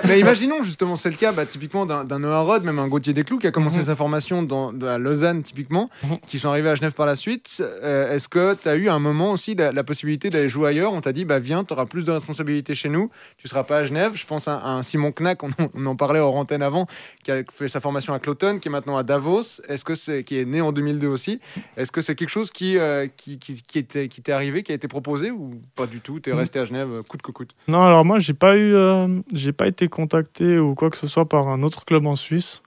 mais, 0.06 0.21
imaginons 0.21 0.62
justement, 0.62 0.97
c'est 0.97 1.11
le 1.11 1.16
cas 1.16 1.33
bah, 1.33 1.47
typiquement 1.47 1.87
d'un 1.87 2.18
Noah 2.18 2.40
Rod, 2.40 2.64
même 2.64 2.78
un 2.78 2.88
Gauthier 2.88 3.12
Desclous 3.12 3.38
qui 3.38 3.47
a 3.47 3.50
commencé 3.50 3.78
mhm. 3.78 3.85
sa 3.85 3.97
formation 3.97 4.42
dans, 4.42 4.73
à 4.83 4.99
Lausanne 4.99 5.42
typiquement, 5.42 5.90
mhm. 6.02 6.18
qui 6.26 6.38
sont 6.38 6.49
arrivés 6.49 6.68
à 6.68 6.75
Genève 6.75 6.92
par 6.92 7.06
la 7.06 7.14
suite. 7.14 7.62
Euh, 7.83 8.14
est-ce 8.14 8.28
que 8.28 8.54
tu 8.54 8.68
as 8.68 8.76
eu 8.76 8.88
un 8.88 8.99
moment 8.99 9.33
aussi 9.33 9.54
la, 9.54 9.85
possibilité 9.85 10.30
d'aller 10.30 10.49
jouer 10.49 10.71
ailleurs? 10.71 10.92
On 10.92 11.00
t'a 11.00 11.12
dit, 11.12 11.25
bah, 11.25 11.38
viens, 11.38 11.64
tu 11.64 11.73
auras 11.73 11.87
plus 11.87 12.04
de 12.04 12.11
responsabilités 12.11 12.75
chez 12.75 12.88
nous, 12.88 13.11
tu 13.38 13.49
seras 13.49 13.64
pas 13.64 13.78
à 13.78 13.85
Genève. 13.85 14.12
Je 14.14 14.26
pense 14.26 14.49
à, 14.49 14.62
un 14.64 14.83
Simon 14.83 15.12
Knack, 15.12 15.42
on, 15.42 15.87
en 15.87 15.97
parlait 15.97 16.21
hors 16.21 16.37
antenne 16.37 16.62
avant, 16.62 16.87
qui 17.25 17.30
a 17.30 17.42
fait 17.52 17.68
sa 17.68 17.80
formation 17.80 18.12
à 18.12 18.18
Cloton, 18.18 18.59
qui 18.59 18.68
est 18.68 18.71
maintenant 18.71 18.97
à 18.97 19.02
Davos, 19.02 19.61
est-ce 19.68 19.85
que 19.85 19.95
c'est 19.95 20.25
qui 20.25 20.38
est 20.38 20.45
né 20.45 20.61
en 20.61 20.73
2002 20.73 21.06
aussi? 21.06 21.40
Est-ce 21.76 21.92
que 21.92 22.00
c'est 22.00 22.14
quelque 22.14 22.30
chose 22.30 22.50
qui, 22.50 22.78
euh, 22.78 23.06
qui, 23.16 23.38
qui, 23.38 23.62
qui 23.62 23.85
t'est 23.85 24.33
arrivé, 24.33 24.62
qui 24.62 24.73
a 24.73 24.75
été 24.75 24.88
proposé 24.88 25.30
ou 25.30 25.61
pas 25.75 25.87
du 25.87 26.00
tout? 26.00 26.21
Tu 26.21 26.30
es 26.30 26.33
mm. 26.33 26.37
resté 26.37 26.59
à 26.59 26.64
Genève 26.64 26.88
euh, 26.90 27.02
coûte 27.02 27.23
que 27.23 27.30
coûte? 27.30 27.54
Non, 27.68 27.83
alors 27.83 28.04
moi, 28.04 28.15
j'ai 28.18 28.35
pas 28.35 28.56
eu, 28.56 28.75
euh, 28.75 29.20
j'ai 29.32 29.52
pas 29.52 29.66
été 29.66 29.88
contacté 29.88 30.58
ou 30.58 30.75
quoi 30.75 30.90
que 30.90 30.96
ce 30.96 31.06
soit 31.06 31.28
par 31.28 31.49
un 31.49 31.62
autre 31.62 31.85
club 31.85 32.06
en 32.06 32.16
Suisse. 32.16 32.62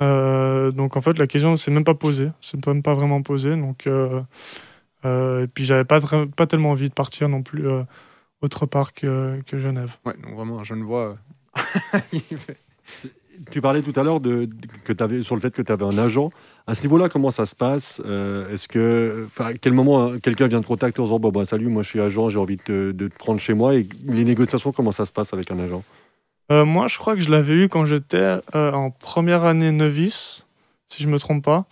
donc 0.00 0.96
en 0.96 1.00
fait, 1.00 1.18
la 1.18 1.26
question 1.26 1.56
s'est 1.56 1.70
même 1.70 1.84
pas 1.84 1.94
posée, 1.94 2.30
c'est 2.40 2.64
même 2.66 2.82
pas 2.82 2.94
vraiment 2.94 3.22
posée. 3.22 3.56
Donc 3.56 3.86
et 5.04 5.46
puis 5.54 5.64
j'avais 5.64 5.84
pas 5.84 6.00
pas 6.36 6.46
tellement 6.46 6.70
envie 6.70 6.88
de 6.88 6.94
partir 6.94 7.28
non 7.28 7.42
plus 7.42 7.66
autre 8.42 8.66
part 8.66 8.92
que, 8.92 9.40
que 9.46 9.58
Genève. 9.58 9.96
Ouais, 10.04 10.16
donc 10.22 10.34
vraiment, 10.34 10.62
je 10.64 10.74
ne 10.74 10.84
vois. 10.84 11.16
tu 13.50 13.60
parlais 13.60 13.82
tout 13.82 13.98
à 13.98 14.02
l'heure 14.02 14.20
de, 14.20 14.48
que 14.84 14.92
avais, 15.02 15.22
sur 15.22 15.34
le 15.34 15.40
fait 15.40 15.50
que 15.50 15.62
tu 15.62 15.72
avais 15.72 15.84
un 15.84 15.98
agent. 15.98 16.30
À 16.66 16.74
ce 16.74 16.82
niveau-là, 16.82 17.08
comment 17.08 17.30
ça 17.30 17.46
se 17.46 17.54
passe? 17.54 18.00
Euh, 18.04 18.52
Est-ce 18.52 18.68
que, 18.68 19.26
à 19.38 19.54
quel 19.54 19.72
moment 19.72 20.04
hein, 20.04 20.18
quelqu'un 20.18 20.46
vient 20.46 20.60
te 20.60 20.66
contacter 20.66 21.00
en 21.00 21.04
disant 21.04 21.18
bon, 21.18 21.30
bah, 21.30 21.44
salut, 21.44 21.68
moi 21.68 21.82
je 21.82 21.88
suis 21.88 22.00
agent, 22.00 22.28
j'ai 22.28 22.38
envie 22.38 22.56
de 22.56 22.92
te, 22.92 23.06
prendre 23.18 23.40
chez 23.40 23.54
moi 23.54 23.74
Et 23.74 23.86
les 24.04 24.24
négociations, 24.24 24.72
comment 24.72 24.92
ça 24.92 25.04
se 25.04 25.12
passe 25.12 25.32
avec 25.32 25.50
un 25.50 25.58
agent? 25.58 25.82
Euh, 26.50 26.64
Moi, 26.64 26.86
je 26.86 26.98
crois 26.98 27.14
que 27.14 27.20
je 27.20 27.30
l'avais 27.30 27.54
eu 27.54 27.68
quand 27.68 27.86
j'étais 27.86 28.40
euh, 28.54 28.72
en 28.72 28.90
première 28.90 29.44
année 29.44 29.72
novice, 29.72 30.46
si 30.88 31.02
je 31.02 31.08
me 31.08 31.18
trompe 31.18 31.44
pas. 31.44 31.66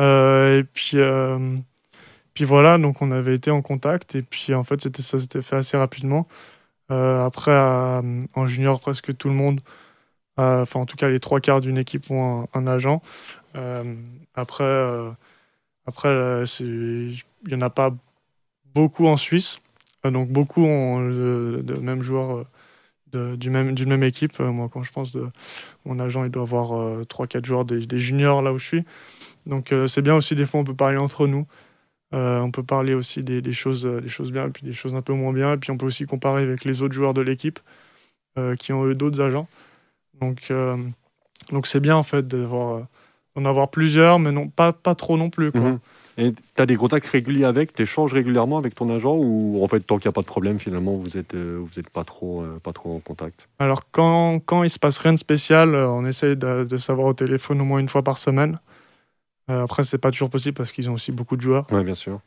et 0.00 0.64
puis, 0.72 0.96
puis 2.34 2.44
voilà, 2.44 2.78
donc 2.78 3.02
on 3.02 3.10
avait 3.10 3.34
été 3.34 3.50
en 3.50 3.62
contact. 3.62 4.14
Et 4.14 4.22
puis 4.22 4.54
en 4.54 4.64
fait, 4.64 4.80
ça 5.00 5.18
s'était 5.18 5.42
fait 5.42 5.56
assez 5.56 5.76
rapidement. 5.76 6.26
après, 6.88 7.56
en 7.58 8.46
junior, 8.46 8.80
presque 8.80 9.16
tout 9.16 9.28
le 9.28 9.34
monde 9.34 9.60
euh, 9.60 9.87
enfin, 10.38 10.80
en 10.80 10.86
tout 10.86 10.96
cas, 10.96 11.08
les 11.08 11.20
trois 11.20 11.40
quarts 11.40 11.60
d'une 11.60 11.78
équipe 11.78 12.10
ont 12.10 12.48
un, 12.54 12.66
agent. 12.66 13.02
Euh, 13.56 13.94
après, 14.34 14.64
euh, 14.64 15.10
après 15.86 16.08
il 16.60 17.16
n'y 17.46 17.54
en 17.54 17.60
a 17.60 17.70
pas 17.70 17.94
beaucoup 18.74 19.06
en 19.06 19.16
Suisse. 19.16 19.58
donc, 20.04 20.28
beaucoup 20.30 20.64
ont 20.64 21.00
le, 21.00 21.62
même 21.80 22.02
joueur 22.02 22.46
d'une 23.12 23.50
même, 23.50 23.74
même 23.74 24.02
équipe. 24.04 24.38
moi, 24.40 24.68
quand 24.72 24.82
je 24.82 24.92
pense 24.92 25.12
de 25.12 25.28
mon 25.84 25.98
agent, 25.98 26.24
il 26.24 26.30
doit 26.30 26.42
avoir 26.42 27.02
3-4 27.06 27.44
joueurs 27.44 27.64
des, 27.64 27.98
juniors 27.98 28.42
là 28.42 28.52
où 28.52 28.58
je 28.58 28.66
suis. 28.66 28.84
Donc, 29.46 29.74
c'est 29.86 30.02
bien 30.02 30.14
aussi, 30.14 30.36
des 30.36 30.46
fois, 30.46 30.60
on 30.60 30.64
peut 30.64 30.74
parler 30.74 30.98
entre 30.98 31.26
nous. 31.26 31.46
on 32.12 32.50
peut 32.52 32.62
parler 32.62 32.94
aussi 32.94 33.22
des, 33.22 33.42
des, 33.42 33.52
choses, 33.52 33.84
des 33.84 34.08
choses 34.08 34.30
bien 34.32 34.46
et 34.46 34.50
puis 34.50 34.64
des 34.64 34.72
choses 34.72 34.94
un 34.94 35.02
peu 35.02 35.14
moins 35.14 35.32
bien. 35.32 35.54
Et 35.54 35.56
puis, 35.56 35.70
on 35.72 35.78
peut 35.78 35.86
aussi 35.86 36.06
comparer 36.06 36.42
avec 36.42 36.64
les 36.64 36.82
autres 36.82 36.94
joueurs 36.94 37.14
de 37.14 37.22
l'équipe 37.22 37.58
qui 38.58 38.72
ont 38.72 38.88
eu 38.88 38.94
d'autres 38.94 39.20
agents. 39.20 39.48
Donc, 40.20 40.46
euh, 40.50 40.76
donc 41.50 41.66
c'est 41.66 41.80
bien 41.80 41.96
en 41.96 42.02
fait 42.02 42.26
d'en 42.26 42.86
avoir 43.36 43.70
plusieurs, 43.70 44.18
mais 44.18 44.32
non, 44.32 44.48
pas, 44.48 44.72
pas 44.72 44.94
trop 44.94 45.16
non 45.16 45.30
plus. 45.30 45.52
Quoi. 45.52 45.60
Mhm. 45.60 45.78
Et 46.18 46.32
tu 46.32 46.62
as 46.62 46.66
des 46.66 46.74
contacts 46.74 47.06
réguliers 47.06 47.44
avec, 47.44 47.72
tu 47.72 47.82
échanges 47.82 48.12
régulièrement 48.12 48.58
avec 48.58 48.74
ton 48.74 48.92
agent 48.92 49.14
ou 49.14 49.62
en 49.62 49.68
fait 49.68 49.78
tant 49.78 49.98
qu'il 49.98 50.08
n'y 50.08 50.10
a 50.10 50.12
pas 50.12 50.22
de 50.22 50.26
problème 50.26 50.58
finalement 50.58 50.96
vous 50.96 51.16
êtes 51.16 51.34
euh, 51.34 51.60
vous 51.62 51.78
êtes 51.78 51.88
pas 51.88 52.02
trop 52.02 52.42
euh, 52.42 52.58
pas 52.60 52.72
trop 52.72 52.96
en 52.96 52.98
contact? 52.98 53.48
Alors 53.60 53.82
quand 53.92 54.40
quand 54.44 54.64
il 54.64 54.68
se 54.70 54.80
passe 54.80 54.98
rien 54.98 55.12
de 55.12 55.18
spécial, 55.18 55.76
on 55.76 56.04
essaye 56.04 56.36
de, 56.36 56.64
de, 56.64 56.76
savoir 56.76 57.06
au 57.06 57.14
téléphone 57.14 57.60
au 57.60 57.64
moins 57.64 57.78
une 57.78 57.88
fois 57.88 58.02
par 58.02 58.18
semaine. 58.18 58.58
Euh, 59.48 59.62
après 59.62 59.84
c'est 59.84 59.98
pas 59.98 60.10
toujours 60.10 60.28
possible 60.28 60.56
parce 60.56 60.72
qu'ils 60.72 60.90
ont 60.90 60.94
aussi 60.94 61.12
beaucoup 61.12 61.36
de 61.36 61.40
joueurs. 61.40 61.68
Oui 61.70 61.84
bien 61.84 61.94
sûr. 61.94 62.18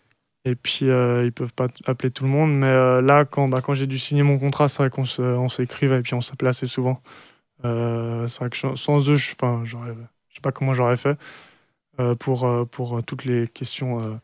Et 0.46 0.56
puis 0.56 0.86
ils 0.86 1.32
peuvent 1.36 1.54
pas 1.54 1.68
appeler 1.86 2.12
tout 2.12 2.24
le 2.24 2.30
monde, 2.30 2.58
mais 2.58 3.02
là 3.02 3.26
quand 3.26 3.50
bah, 3.50 3.60
quand 3.62 3.74
j'ai 3.74 3.88
dû 3.88 4.00
signer 4.00 4.24
mon 4.24 4.40
contrat, 4.40 4.70
c'est 4.70 4.78
vrai 4.78 4.90
qu'on 4.90 5.50
s'écrivait 5.50 6.00
et 6.00 6.02
puis 6.02 6.14
on 6.14 6.22
s'appelait 6.22 6.50
assez 6.50 6.66
souvent. 6.66 7.02
Euh, 7.66 8.28
c'est 8.28 8.40
vrai 8.40 8.50
que 8.50 8.76
sans 8.76 9.10
eux, 9.10 9.16
je 9.16 9.32
ne 9.32 9.96
sais 10.30 10.42
pas 10.42 10.52
comment 10.52 10.74
j'aurais 10.74 10.98
fait 10.98 11.18
euh, 12.00 12.16
pour, 12.16 12.46
euh, 12.46 12.66
pour 12.66 13.04
toutes 13.04 13.26
les 13.26 13.48
questions 13.48 14.20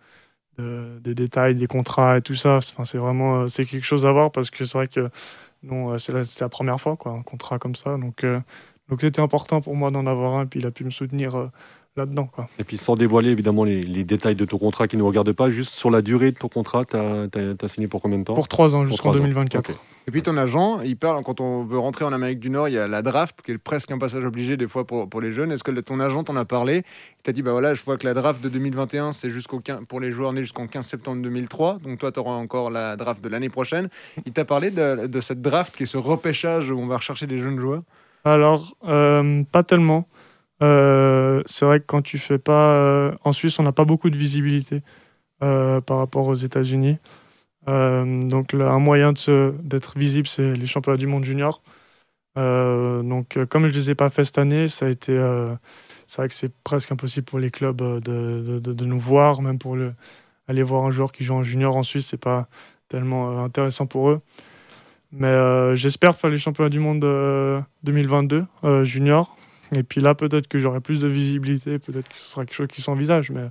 des 0.60 1.14
détails, 1.16 1.56
des 1.56 1.68
contrats 1.68 2.18
et 2.18 2.22
tout 2.22 2.36
ça. 2.36 2.60
C'est 2.62 2.98
vraiment 2.98 3.48
c'est 3.48 3.66
quelque 3.66 3.86
chose 3.86 4.06
à 4.06 4.12
voir 4.12 4.32
parce 4.32 4.50
que 4.50 4.66
c'est 4.66 4.78
vrai 4.78 4.88
que 4.88 5.10
non, 5.64 5.98
c'est 6.00 6.14
la, 6.14 6.24
la, 6.40 6.50
première 6.50 6.80
fois, 6.82 6.98
quoi, 6.98 7.12
un 7.14 7.24
contrat 7.24 7.60
comme 7.60 7.76
ça. 7.76 7.98
Donc, 7.98 8.26
donc 8.90 9.02
c'était 9.02 9.22
important 9.22 9.62
pour 9.62 9.76
moi 9.76 9.92
d'en 9.92 10.08
avoir 10.08 10.36
un, 10.36 10.48
puis 10.48 10.60
il 10.60 10.66
a 10.68 10.72
pu 10.72 10.84
me 10.86 10.92
soutenir 10.92 11.52
là-dedans. 11.98 12.30
Quoi. 12.32 12.48
Et 12.60 12.64
puis 12.64 12.78
sans 12.78 12.96
dévoiler 12.96 13.32
évidemment 13.32 13.64
les, 13.64 13.82
les, 13.84 14.04
détails 14.04 14.36
de 14.36 14.46
ton 14.46 14.58
contrat 14.58 14.88
qui 14.88 14.96
ne 14.96 15.02
nous 15.02 15.08
regardent 15.08 15.34
pas, 15.34 15.50
juste 15.50 15.74
sur 15.74 15.92
la 15.92 16.02
durée 16.02 16.32
de 16.32 16.38
ton 16.38 16.48
contrat, 16.48 16.86
tu 16.86 16.96
as, 16.96 17.68
signé 17.68 17.88
pour 17.88 18.02
combien 18.02 18.20
de 18.20 18.24
temps 18.24 18.34
Pour 18.34 18.48
trois 18.48 18.76
ans, 18.76 18.86
jusqu'en 18.86 19.12
2024. 19.12 19.72
Et 20.08 20.12
puis 20.12 20.22
ton 20.22 20.38
agent, 20.38 20.80
il 20.82 20.96
parle, 20.96 21.22
quand 21.24 21.42
on 21.42 21.66
veut 21.66 21.78
rentrer 21.78 22.06
en 22.06 22.14
Amérique 22.14 22.40
du 22.40 22.50
Nord, 22.50 22.70
il 22.70 22.76
y 22.76 22.78
a 22.78 22.88
la 22.88 23.02
draft, 23.02 23.42
qui 23.42 23.52
est 23.52 23.58
presque 23.58 23.92
un 23.92 23.98
passage 23.98 24.24
obligé 24.24 24.56
des 24.56 24.68
fois 24.68 24.88
pour, 24.88 25.10
pour 25.10 25.20
les 25.20 25.34
jeunes. 25.34 25.52
Est-ce 25.52 25.66
que 25.66 25.72
ton 25.82 26.00
agent 26.00 26.24
t'en 26.24 26.38
a 26.38 26.46
parlé? 26.46 26.84
Il 27.20 27.24
t'a 27.24 27.34
dit, 27.34 27.42
bah 27.42 27.52
voilà, 27.52 27.74
je 27.74 27.84
vois 27.84 27.98
que 27.98 28.08
la 28.08 28.14
draft 28.14 28.42
de 28.42 28.48
2021, 28.48 29.12
c'est 29.12 29.30
jusqu'au 29.30 29.62
pour 29.90 30.00
les 30.00 30.14
joueurs 30.14 30.32
nés 30.32 30.42
jusqu'au 30.42 30.66
15 30.66 30.86
septembre 30.86 31.22
2003. 31.22 31.80
Donc 31.84 32.00
toi, 32.00 32.14
tu 32.14 32.22
auras 32.22 32.32
encore 32.32 32.70
la 32.70 32.96
draft 32.96 33.22
de 33.22 33.28
l'année 33.28 33.50
prochaine. 33.50 33.90
Il 34.26 34.32
t'a 34.32 34.46
parlé 34.46 34.72
de, 34.72 35.08
de, 35.08 35.20
cette 35.20 35.42
draft 35.42 35.76
qui 35.76 35.84
est 35.84 35.88
ce 35.88 35.98
repêchage 35.98 36.72
où 36.72 36.80
on 36.80 36.88
va 36.88 36.98
rechercher 36.98 37.28
des 37.28 37.40
jeunes 37.40 37.60
joueurs? 37.60 37.82
Alors, 38.24 38.78
euh, 38.88 39.44
pas 39.52 39.64
tellement. 39.64 40.08
Euh, 40.62 41.44
c'est 41.46 41.66
vrai 41.66 41.80
que 41.80 41.86
quand 41.86 42.02
tu 42.02 42.18
fais 42.18 42.40
pas. 42.40 42.74
Euh, 42.74 43.12
en 43.24 43.32
Suisse, 43.32 43.60
on 43.60 43.64
n'a 43.64 43.72
pas 43.72 43.86
beaucoup 43.86 44.10
de 44.10 44.18
visibilité 44.18 44.82
euh, 45.44 45.82
par 45.82 45.98
rapport 46.00 46.28
aux 46.28 46.36
États-Unis. 46.36 46.98
donc, 47.68 48.54
un 48.54 48.80
moyen 48.80 49.14
d'être 49.64 49.98
visible, 49.98 50.28
c'est 50.28 50.54
les 50.54 50.68
championnats 50.68 50.98
du 50.98 51.08
monde 51.08 51.24
junior. 51.26 51.62
donc, 52.36 53.38
comme 53.50 53.64
je 53.68 53.74
ne 53.74 53.74
les 53.74 53.92
ai 53.92 53.96
pas 53.96 54.10
fait 54.10 54.24
cette 54.24 54.38
année, 54.38 54.68
ça 54.68 54.86
a 54.88 54.90
été. 54.90 55.14
c'est 56.08 56.22
vrai 56.22 56.30
que 56.30 56.34
c'est 56.34 56.54
presque 56.64 56.92
impossible 56.92 57.26
pour 57.26 57.40
les 57.40 57.52
clubs 57.52 57.82
de, 58.02 58.86
nous 58.86 59.00
voir, 59.00 59.42
même 59.42 59.60
pour 59.60 59.76
le, 59.76 59.94
aller 60.48 60.64
voir 60.64 60.86
un 60.86 60.92
joueur 60.92 61.12
qui 61.12 61.24
joue 61.24 61.36
en 61.36 61.44
junior 61.44 61.76
en 61.76 61.84
Suisse, 61.84 62.08
c'est 62.08 62.18
pas 62.22 62.48
tellement 62.90 63.44
intéressant 63.44 63.86
pour 63.86 64.10
eux. 64.10 64.22
Mais 65.12 65.76
j'espère 65.76 66.16
faire 66.18 66.30
les 66.30 66.38
championnats 66.38 66.70
du 66.70 66.80
monde 66.80 67.02
2022 67.84 68.46
junior. 68.84 69.38
Et 69.74 69.84
puis 69.84 70.02
là, 70.02 70.16
peut-être 70.16 70.48
que 70.48 70.60
j'aurai 70.60 70.80
plus 70.80 71.02
de 71.02 71.08
visibilité, 71.08 71.80
peut-être 71.80 72.08
que 72.08 72.16
ce 72.16 72.26
sera 72.26 72.46
quelque 72.46 72.56
chose 72.56 72.68
qui 72.68 72.82
s'envisage, 72.82 73.32
mais 73.32 73.50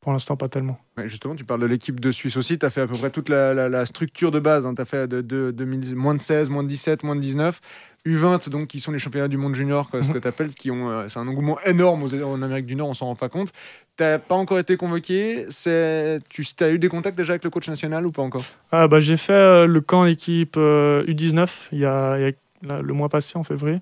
pour 0.00 0.12
l'instant, 0.12 0.36
pas 0.36 0.48
tellement. 0.48 0.78
justement, 1.04 1.34
tu 1.34 1.44
parles 1.44 1.60
de 1.60 1.66
l'équipe 1.66 1.98
de 1.98 2.12
Suisse 2.12 2.36
aussi. 2.36 2.58
Tu 2.58 2.64
as 2.64 2.70
fait 2.70 2.82
à 2.82 2.86
peu 2.86 2.96
près 2.96 3.10
toute 3.10 3.28
la, 3.28 3.84
structure 3.84 4.30
de 4.30 4.38
base. 4.38 4.64
Hein. 4.64 4.74
Tu 4.74 4.82
as 4.82 4.84
fait 4.84 5.08
de, 5.08 5.20
de, 5.20 5.94
moins 5.94 6.14
de 6.14 6.20
16, 6.20 6.50
moins 6.50 6.62
de 6.62 6.68
17, 6.68 7.02
moins 7.02 7.16
de 7.16 7.20
19. 7.20 7.60
U20, 8.06 8.48
donc, 8.48 8.68
qui 8.68 8.80
sont 8.80 8.92
les 8.92 8.98
championnats 8.98 9.28
du 9.28 9.36
monde 9.36 9.54
junior, 9.54 9.88
ce 9.92 9.98
mhm. 9.98 10.12
que 10.12 10.18
tu 10.18 10.28
appelles, 10.28 10.54
qui 10.54 10.70
ont, 10.70 10.88
euh, 10.88 11.08
c'est 11.08 11.18
un 11.18 11.26
engouement 11.26 11.58
énorme 11.66 12.04
aux, 12.04 12.14
en 12.22 12.40
Amérique 12.42 12.64
du 12.64 12.76
Nord, 12.76 12.88
on 12.88 12.94
s'en 12.94 13.06
rend 13.06 13.16
pas 13.16 13.28
compte. 13.28 13.52
Tu 13.96 14.04
n'as 14.04 14.18
pas 14.18 14.36
encore 14.36 14.58
été 14.58 14.76
convoqué. 14.76 15.46
C'est, 15.50 16.20
tu 16.28 16.44
as 16.60 16.70
eu 16.70 16.78
des 16.78 16.88
contacts 16.88 17.18
déjà 17.18 17.32
avec 17.32 17.44
le 17.44 17.50
coach 17.50 17.68
national 17.68 18.06
ou 18.06 18.12
pas 18.12 18.22
encore? 18.22 18.44
Ah, 18.70 18.88
bah, 18.88 19.00
J'ai 19.00 19.16
fait 19.16 19.32
euh, 19.32 19.66
le 19.66 19.80
camp 19.80 20.06
équipe 20.06 20.56
U19 20.56 20.58
euh, 20.58 21.46
il 21.72 21.78
y 21.80 21.84
a, 21.84 22.18
il 22.18 22.34
y 22.66 22.70
a 22.70 22.80
le 22.80 22.92
mois 22.94 23.08
passé, 23.08 23.36
en 23.36 23.44
février. 23.44 23.80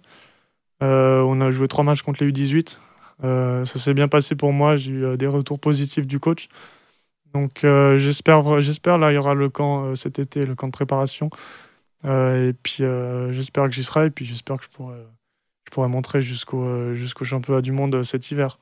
Euh, 0.82 1.20
on 1.22 1.40
a 1.40 1.50
joué 1.50 1.68
trois 1.68 1.84
matchs 1.84 2.02
contre 2.02 2.24
les 2.24 2.30
U18. 2.32 2.78
Euh, 3.24 3.64
ça 3.64 3.78
s'est 3.78 3.94
bien 3.94 4.08
passé 4.08 4.34
pour 4.34 4.52
moi. 4.52 4.76
J'ai 4.76 4.90
eu 4.92 5.04
euh, 5.04 5.16
des 5.16 5.26
retours 5.26 5.58
positifs 5.58 6.06
du 6.06 6.20
coach. 6.20 6.48
Donc 7.32 7.66
j'espère, 7.96 8.62
j'espère 8.62 8.96
là 8.96 9.12
il 9.12 9.16
y 9.16 9.18
aura 9.18 9.34
le 9.34 9.50
camp 9.50 9.94
cet 9.94 10.18
été, 10.18 10.46
le 10.46 10.54
camp 10.54 10.68
de 10.68 10.72
préparation. 10.72 11.28
et 12.04 12.54
puis 12.62 12.82
j'espère 13.30 13.64
que 13.64 13.72
j'y 13.72 13.84
serai 13.84 14.06
et 14.06 14.10
puis 14.10 14.24
j'espère 14.24 14.56
que 14.56 14.64
je 14.64 14.70
pourrai, 15.70 15.88
montrer 15.88 16.22
jusqu'au 16.22 16.94
jusqu'au 16.94 17.26
championnat 17.26 17.60
du 17.60 17.72
monde 17.72 18.02
cet 18.04 18.30
hiver. 18.30 18.58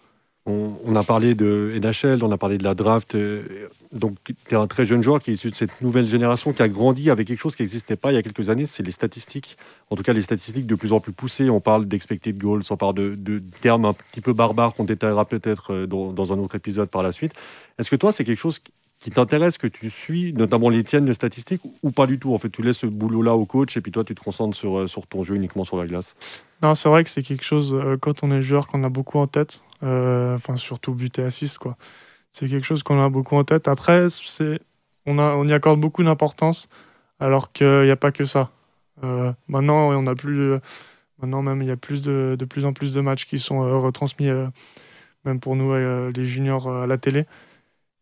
On, 0.46 0.94
a 0.94 1.02
parlé 1.02 1.34
de 1.34 1.72
NHL, 1.82 2.22
on 2.22 2.30
a 2.30 2.36
parlé 2.36 2.58
de 2.58 2.64
la 2.64 2.74
draft. 2.74 3.14
Euh, 3.14 3.68
donc, 3.92 4.16
tu 4.24 4.34
es 4.50 4.54
un 4.54 4.66
très 4.66 4.84
jeune 4.84 5.02
joueur 5.02 5.20
qui 5.20 5.30
est 5.30 5.34
issu 5.34 5.50
de 5.50 5.54
cette 5.54 5.80
nouvelle 5.80 6.04
génération 6.04 6.52
qui 6.52 6.60
a 6.60 6.68
grandi 6.68 7.08
avec 7.08 7.28
quelque 7.28 7.40
chose 7.40 7.56
qui 7.56 7.62
n'existait 7.62 7.96
pas 7.96 8.12
il 8.12 8.16
y 8.16 8.18
a 8.18 8.22
quelques 8.22 8.50
années, 8.50 8.66
c'est 8.66 8.82
les 8.82 8.92
statistiques. 8.92 9.56
En 9.88 9.96
tout 9.96 10.02
cas, 10.02 10.12
les 10.12 10.20
statistiques 10.20 10.66
de 10.66 10.74
plus 10.74 10.92
en 10.92 11.00
plus 11.00 11.12
poussées. 11.12 11.48
On 11.48 11.60
parle 11.60 11.86
d'expected 11.86 12.36
goals, 12.36 12.60
on 12.68 12.76
parle 12.76 12.94
de, 12.94 13.42
termes 13.62 13.86
un 13.86 13.94
petit 13.94 14.20
peu 14.20 14.34
barbares 14.34 14.74
qu'on 14.74 14.84
détaillera 14.84 15.24
peut-être 15.24 15.72
euh, 15.72 15.86
dans, 15.86 16.32
un 16.34 16.38
autre 16.38 16.56
épisode 16.56 16.90
par 16.90 17.02
la 17.02 17.12
suite. 17.12 17.32
Est-ce 17.78 17.88
que 17.88 17.96
toi, 17.96 18.12
c'est 18.12 18.24
quelque 18.24 18.40
chose 18.40 18.60
qui 19.00 19.10
t'intéresse, 19.10 19.56
que 19.56 19.66
tu 19.66 19.88
suis, 19.88 20.34
notamment 20.34 20.68
les 20.68 20.84
tiennes 20.84 21.06
de 21.06 21.14
statistiques, 21.14 21.62
ou 21.82 21.90
pas 21.90 22.06
du 22.06 22.18
tout? 22.18 22.34
En 22.34 22.38
fait, 22.38 22.50
tu 22.50 22.60
laisses 22.60 22.78
ce 22.78 22.86
boulot-là 22.86 23.34
au 23.34 23.46
coach 23.46 23.78
et 23.78 23.80
puis 23.80 23.92
toi, 23.92 24.04
tu 24.04 24.14
te 24.14 24.20
concentres 24.20 24.56
sur, 24.56 24.80
euh, 24.80 24.86
sur 24.88 25.06
ton 25.06 25.22
jeu 25.22 25.36
uniquement 25.36 25.64
sur 25.64 25.78
la 25.78 25.86
glace 25.86 26.14
Non, 26.62 26.74
c'est 26.74 26.90
vrai 26.90 27.02
que 27.02 27.08
c'est 27.08 27.22
quelque 27.22 27.44
chose, 27.44 27.74
quand 28.02 28.22
on 28.22 28.30
est 28.30 28.42
joueur, 28.42 28.66
qu'on 28.66 28.84
a 28.84 28.90
beaucoup 28.90 29.18
en 29.18 29.26
tête. 29.26 29.62
Euh, 29.84 30.34
enfin, 30.34 30.56
surtout 30.56 30.94
but 30.94 31.18
et 31.18 31.22
assist, 31.24 31.58
quoi. 31.58 31.76
C'est 32.30 32.48
quelque 32.48 32.64
chose 32.64 32.82
qu'on 32.82 33.02
a 33.02 33.08
beaucoup 33.08 33.36
en 33.36 33.44
tête. 33.44 33.68
Après, 33.68 34.06
c'est, 34.08 34.60
on, 35.06 35.48
y 35.48 35.52
accorde 35.52 35.80
beaucoup 35.80 36.02
d'importance, 36.02 36.68
alors 37.20 37.52
qu'il 37.52 37.82
n'y 37.82 37.90
a 37.90 37.96
pas 37.96 38.12
que 38.12 38.24
ça. 38.24 38.50
maintenant, 39.48 39.90
on 39.92 40.06
a 40.06 40.14
plus, 40.14 40.54
maintenant 41.20 41.42
même, 41.42 41.62
il 41.62 41.68
y 41.68 41.70
a 41.70 41.76
plus 41.76 42.02
de, 42.02 42.36
plus 42.48 42.64
en 42.64 42.72
plus 42.72 42.94
de 42.94 43.00
matchs 43.00 43.26
qui 43.26 43.38
sont 43.38 43.60
retransmis, 43.80 44.28
même 45.24 45.40
pour 45.40 45.56
nous, 45.56 45.74
les 46.10 46.24
juniors, 46.24 46.68
à 46.68 46.86
la 46.86 46.98
télé. 46.98 47.26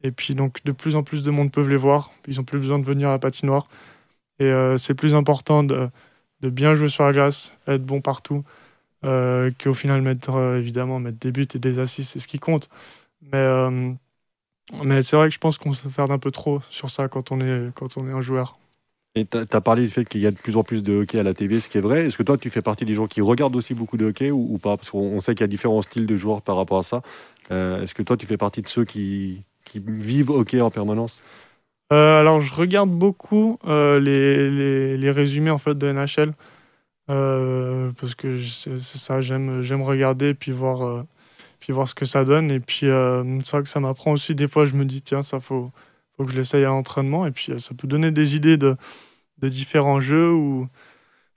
Et 0.04 0.12
puis 0.12 0.34
donc 0.34 0.64
de 0.64 0.72
plus 0.72 0.96
en 0.96 1.02
plus 1.02 1.22
de 1.22 1.30
monde 1.30 1.52
peuvent 1.52 1.68
les 1.68 1.76
voir. 1.76 2.10
Ils 2.26 2.36
n'ont 2.36 2.44
plus 2.44 2.58
besoin 2.58 2.78
de 2.78 2.84
venir 2.84 3.08
à 3.08 3.12
la 3.12 3.18
patinoire. 3.18 3.68
Et 4.38 4.50
c'est 4.78 4.94
plus 4.94 5.14
important 5.14 5.62
de, 5.64 5.90
bien 6.42 6.74
jouer 6.74 6.88
sur 6.88 7.04
la 7.04 7.12
glace, 7.12 7.52
être 7.66 7.84
bon 7.84 8.00
partout, 8.00 8.44
qu'au 9.02 9.74
final 9.74 10.02
mettre 10.02 10.36
évidemment 10.56 11.00
mettre 11.00 11.18
des 11.18 11.32
buts 11.32 11.48
et 11.54 11.58
des 11.58 11.78
assists, 11.78 12.12
c'est 12.12 12.20
ce 12.20 12.28
qui 12.28 12.38
compte. 12.38 12.68
Mais 13.32 13.46
mais 14.84 15.02
c'est 15.02 15.16
vrai 15.16 15.28
que 15.28 15.34
je 15.34 15.38
pense 15.38 15.58
qu'on 15.58 15.72
s'attarde 15.72 16.10
un 16.10 16.18
peu 16.18 16.30
trop 16.30 16.60
sur 16.70 16.90
ça 16.90 17.08
quand 17.08 17.32
on 17.32 17.40
est, 17.40 17.72
quand 17.74 17.96
on 17.96 18.08
est 18.08 18.12
un 18.12 18.20
joueur. 18.20 18.58
Et 19.14 19.26
tu 19.26 19.36
as 19.38 19.60
parlé 19.60 19.82
du 19.82 19.88
fait 19.88 20.04
qu'il 20.04 20.22
y 20.22 20.26
a 20.26 20.30
de 20.30 20.36
plus 20.36 20.56
en 20.56 20.62
plus 20.62 20.82
de 20.82 21.02
hockey 21.02 21.18
à 21.18 21.22
la 21.22 21.34
TV, 21.34 21.60
ce 21.60 21.68
qui 21.68 21.76
est 21.76 21.82
vrai. 21.82 22.06
Est-ce 22.06 22.16
que 22.16 22.22
toi, 22.22 22.38
tu 22.38 22.48
fais 22.48 22.62
partie 22.62 22.86
des 22.86 22.94
gens 22.94 23.06
qui 23.06 23.20
regardent 23.20 23.56
aussi 23.56 23.74
beaucoup 23.74 23.98
de 23.98 24.06
hockey 24.06 24.30
ou, 24.30 24.58
pas? 24.58 24.78
Parce 24.78 24.90
qu'on 24.90 25.20
sait 25.20 25.34
qu'il 25.34 25.42
y 25.42 25.44
a 25.44 25.48
différents 25.48 25.82
styles 25.82 26.06
de 26.06 26.16
joueurs 26.16 26.40
par 26.40 26.56
rapport 26.56 26.78
à 26.78 26.82
ça. 26.82 27.02
Euh, 27.50 27.82
est-ce 27.82 27.94
que 27.94 28.02
toi, 28.02 28.16
tu 28.16 28.24
fais 28.24 28.38
partie 28.38 28.62
de 28.62 28.68
ceux 28.68 28.86
qui, 28.86 29.42
qui 29.66 29.82
vivent 29.84 30.30
hockey 30.30 30.62
en 30.62 30.70
permanence? 30.70 31.20
Euh, 31.92 32.20
Alors, 32.20 32.40
je 32.40 32.54
regarde 32.54 32.88
beaucoup 32.88 33.58
euh, 33.66 34.00
les, 34.00 34.48
les, 34.50 34.96
les, 34.96 35.10
résumés 35.10 35.50
en 35.50 35.58
fait, 35.58 35.76
de 35.76 35.92
NHL. 35.92 36.32
Parce 38.00 38.14
que 38.14 38.36
c'est 38.38 38.78
ça, 38.78 39.20
j'aime 39.20 39.82
regarder 39.82 40.34
puis 40.34 40.52
voir 40.52 41.04
puis 41.62 41.72
voir 41.72 41.88
ce 41.88 41.94
que 41.94 42.04
ça 42.04 42.24
donne. 42.24 42.50
Et 42.50 42.60
puis, 42.60 42.88
euh, 42.88 43.22
c'est 43.44 43.52
vrai 43.52 43.62
que 43.62 43.68
ça 43.68 43.80
m'apprend 43.80 44.12
aussi. 44.12 44.34
Des 44.34 44.48
fois, 44.48 44.66
je 44.66 44.74
me 44.74 44.84
dis, 44.84 45.00
tiens, 45.00 45.22
ça 45.22 45.40
faut, 45.40 45.70
faut 46.16 46.24
que 46.24 46.32
je 46.32 46.36
l'essaye 46.36 46.64
à 46.64 46.68
l'entraînement. 46.68 47.24
Et 47.26 47.30
puis, 47.30 47.52
euh, 47.52 47.58
ça 47.58 47.72
peut 47.74 47.86
donner 47.86 48.10
des 48.10 48.36
idées 48.36 48.56
de, 48.56 48.76
de 49.38 49.48
différents 49.48 50.00
jeux 50.00 50.32
ou 50.32 50.68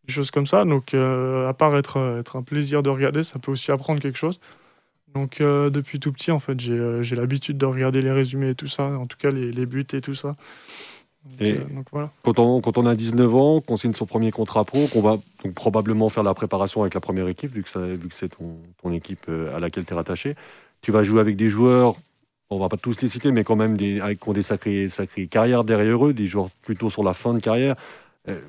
des 0.07 0.13
choses 0.13 0.31
comme 0.31 0.47
ça. 0.47 0.65
Donc, 0.65 0.93
euh, 0.93 1.47
à 1.47 1.53
part 1.53 1.77
être, 1.77 2.17
être 2.19 2.37
un 2.37 2.43
plaisir 2.43 2.81
de 2.83 2.89
regarder, 2.89 3.23
ça 3.23 3.39
peut 3.39 3.51
aussi 3.51 3.71
apprendre 3.71 4.01
quelque 4.01 4.17
chose. 4.17 4.39
Donc, 5.13 5.37
depuis 5.39 6.01
tout 6.01 6.11
petit, 6.11 6.31
en 6.31 6.39
fait, 6.39 6.59
j'ai 6.59 7.15
l'habitude 7.15 7.57
de 7.57 7.65
regarder 7.65 8.01
les 8.01 8.11
résumés 8.11 8.49
et 8.49 8.55
tout 8.55 8.67
ça, 8.67 8.83
en 8.83 9.07
tout 9.07 9.15
cas 9.17 9.29
les 9.29 9.65
buts 9.65 9.87
et 9.93 10.01
tout 10.01 10.13
ça. 10.13 10.35
Et 11.39 11.53
euh, 11.53 11.65
quand, 12.23 12.39
on, 12.39 12.61
quand 12.61 12.77
on 12.77 12.85
a 12.85 12.95
19 12.95 13.35
ans, 13.35 13.61
qu'on 13.61 13.75
signe 13.75 13.93
son 13.93 14.05
premier 14.05 14.31
contrat 14.31 14.63
pro, 14.63 14.87
qu'on 14.87 15.01
va 15.01 15.17
donc 15.43 15.53
probablement 15.53 16.09
faire 16.09 16.23
la 16.23 16.33
préparation 16.33 16.81
avec 16.81 16.93
la 16.93 17.01
première 17.01 17.27
équipe, 17.27 17.51
vu 17.51 17.63
que, 17.63 17.95
vu 17.95 18.07
que 18.07 18.13
c'est 18.13 18.29
ton, 18.29 18.57
ton, 18.81 18.91
équipe 18.91 19.25
euh, 19.29 19.55
à 19.55 19.59
laquelle 19.59 19.85
tu 19.85 19.93
es 19.93 19.95
rattaché, 19.95 20.35
tu 20.81 20.91
vas 20.91 21.03
jouer 21.03 21.19
avec 21.19 21.35
des 21.35 21.49
joueurs, 21.49 21.95
on 22.49 22.59
va 22.59 22.69
pas 22.69 22.77
tous 22.77 23.01
les 23.01 23.07
citer, 23.07 23.31
mais 23.31 23.43
quand 23.43 23.55
même 23.55 23.75
des, 23.75 24.01
qui 24.21 24.29
ont 24.29 24.33
des 24.33 24.43
sacrées, 24.43 24.87
sacrées 24.87 25.27
carrières 25.27 25.63
derrière 25.63 26.05
eux, 26.05 26.13
des 26.13 26.27
joueurs 26.27 26.49
plutôt 26.61 26.89
sur 26.89 27.03
la 27.03 27.13
fin 27.13 27.33
de 27.33 27.39
carrière. 27.39 27.75
Euh, 28.27 28.39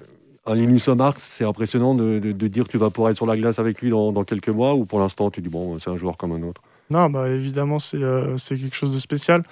un 0.44 0.54
Linus 0.54 0.88
Marx, 0.88 1.22
c'est 1.24 1.44
impressionnant 1.44 1.94
de, 1.94 2.20
de, 2.20 2.46
dire 2.46 2.66
que 2.66 2.70
tu 2.70 2.78
vas 2.78 2.90
pouvoir 2.90 3.10
être 3.10 3.16
sur 3.16 3.26
la 3.26 3.36
glace 3.36 3.58
avec 3.58 3.80
lui 3.80 3.90
dans, 3.90 4.12
dans 4.12 4.22
quelques 4.22 4.48
mois, 4.48 4.74
ou 4.74 4.84
pour 4.84 5.00
l'instant 5.00 5.30
tu 5.30 5.40
dis 5.40 5.48
bon, 5.48 5.78
c'est 5.78 5.90
un 5.90 5.96
joueur 5.96 6.16
comme 6.16 6.32
un 6.32 6.42
autre? 6.42 6.62
Non, 6.88 7.10
bah 7.10 7.28
évidemment, 7.28 7.80
c'est 7.80 7.98
c'est 8.36 8.56
quelque 8.56 8.76
chose 8.76 8.94
de 8.94 9.00
spécial. 9.00 9.42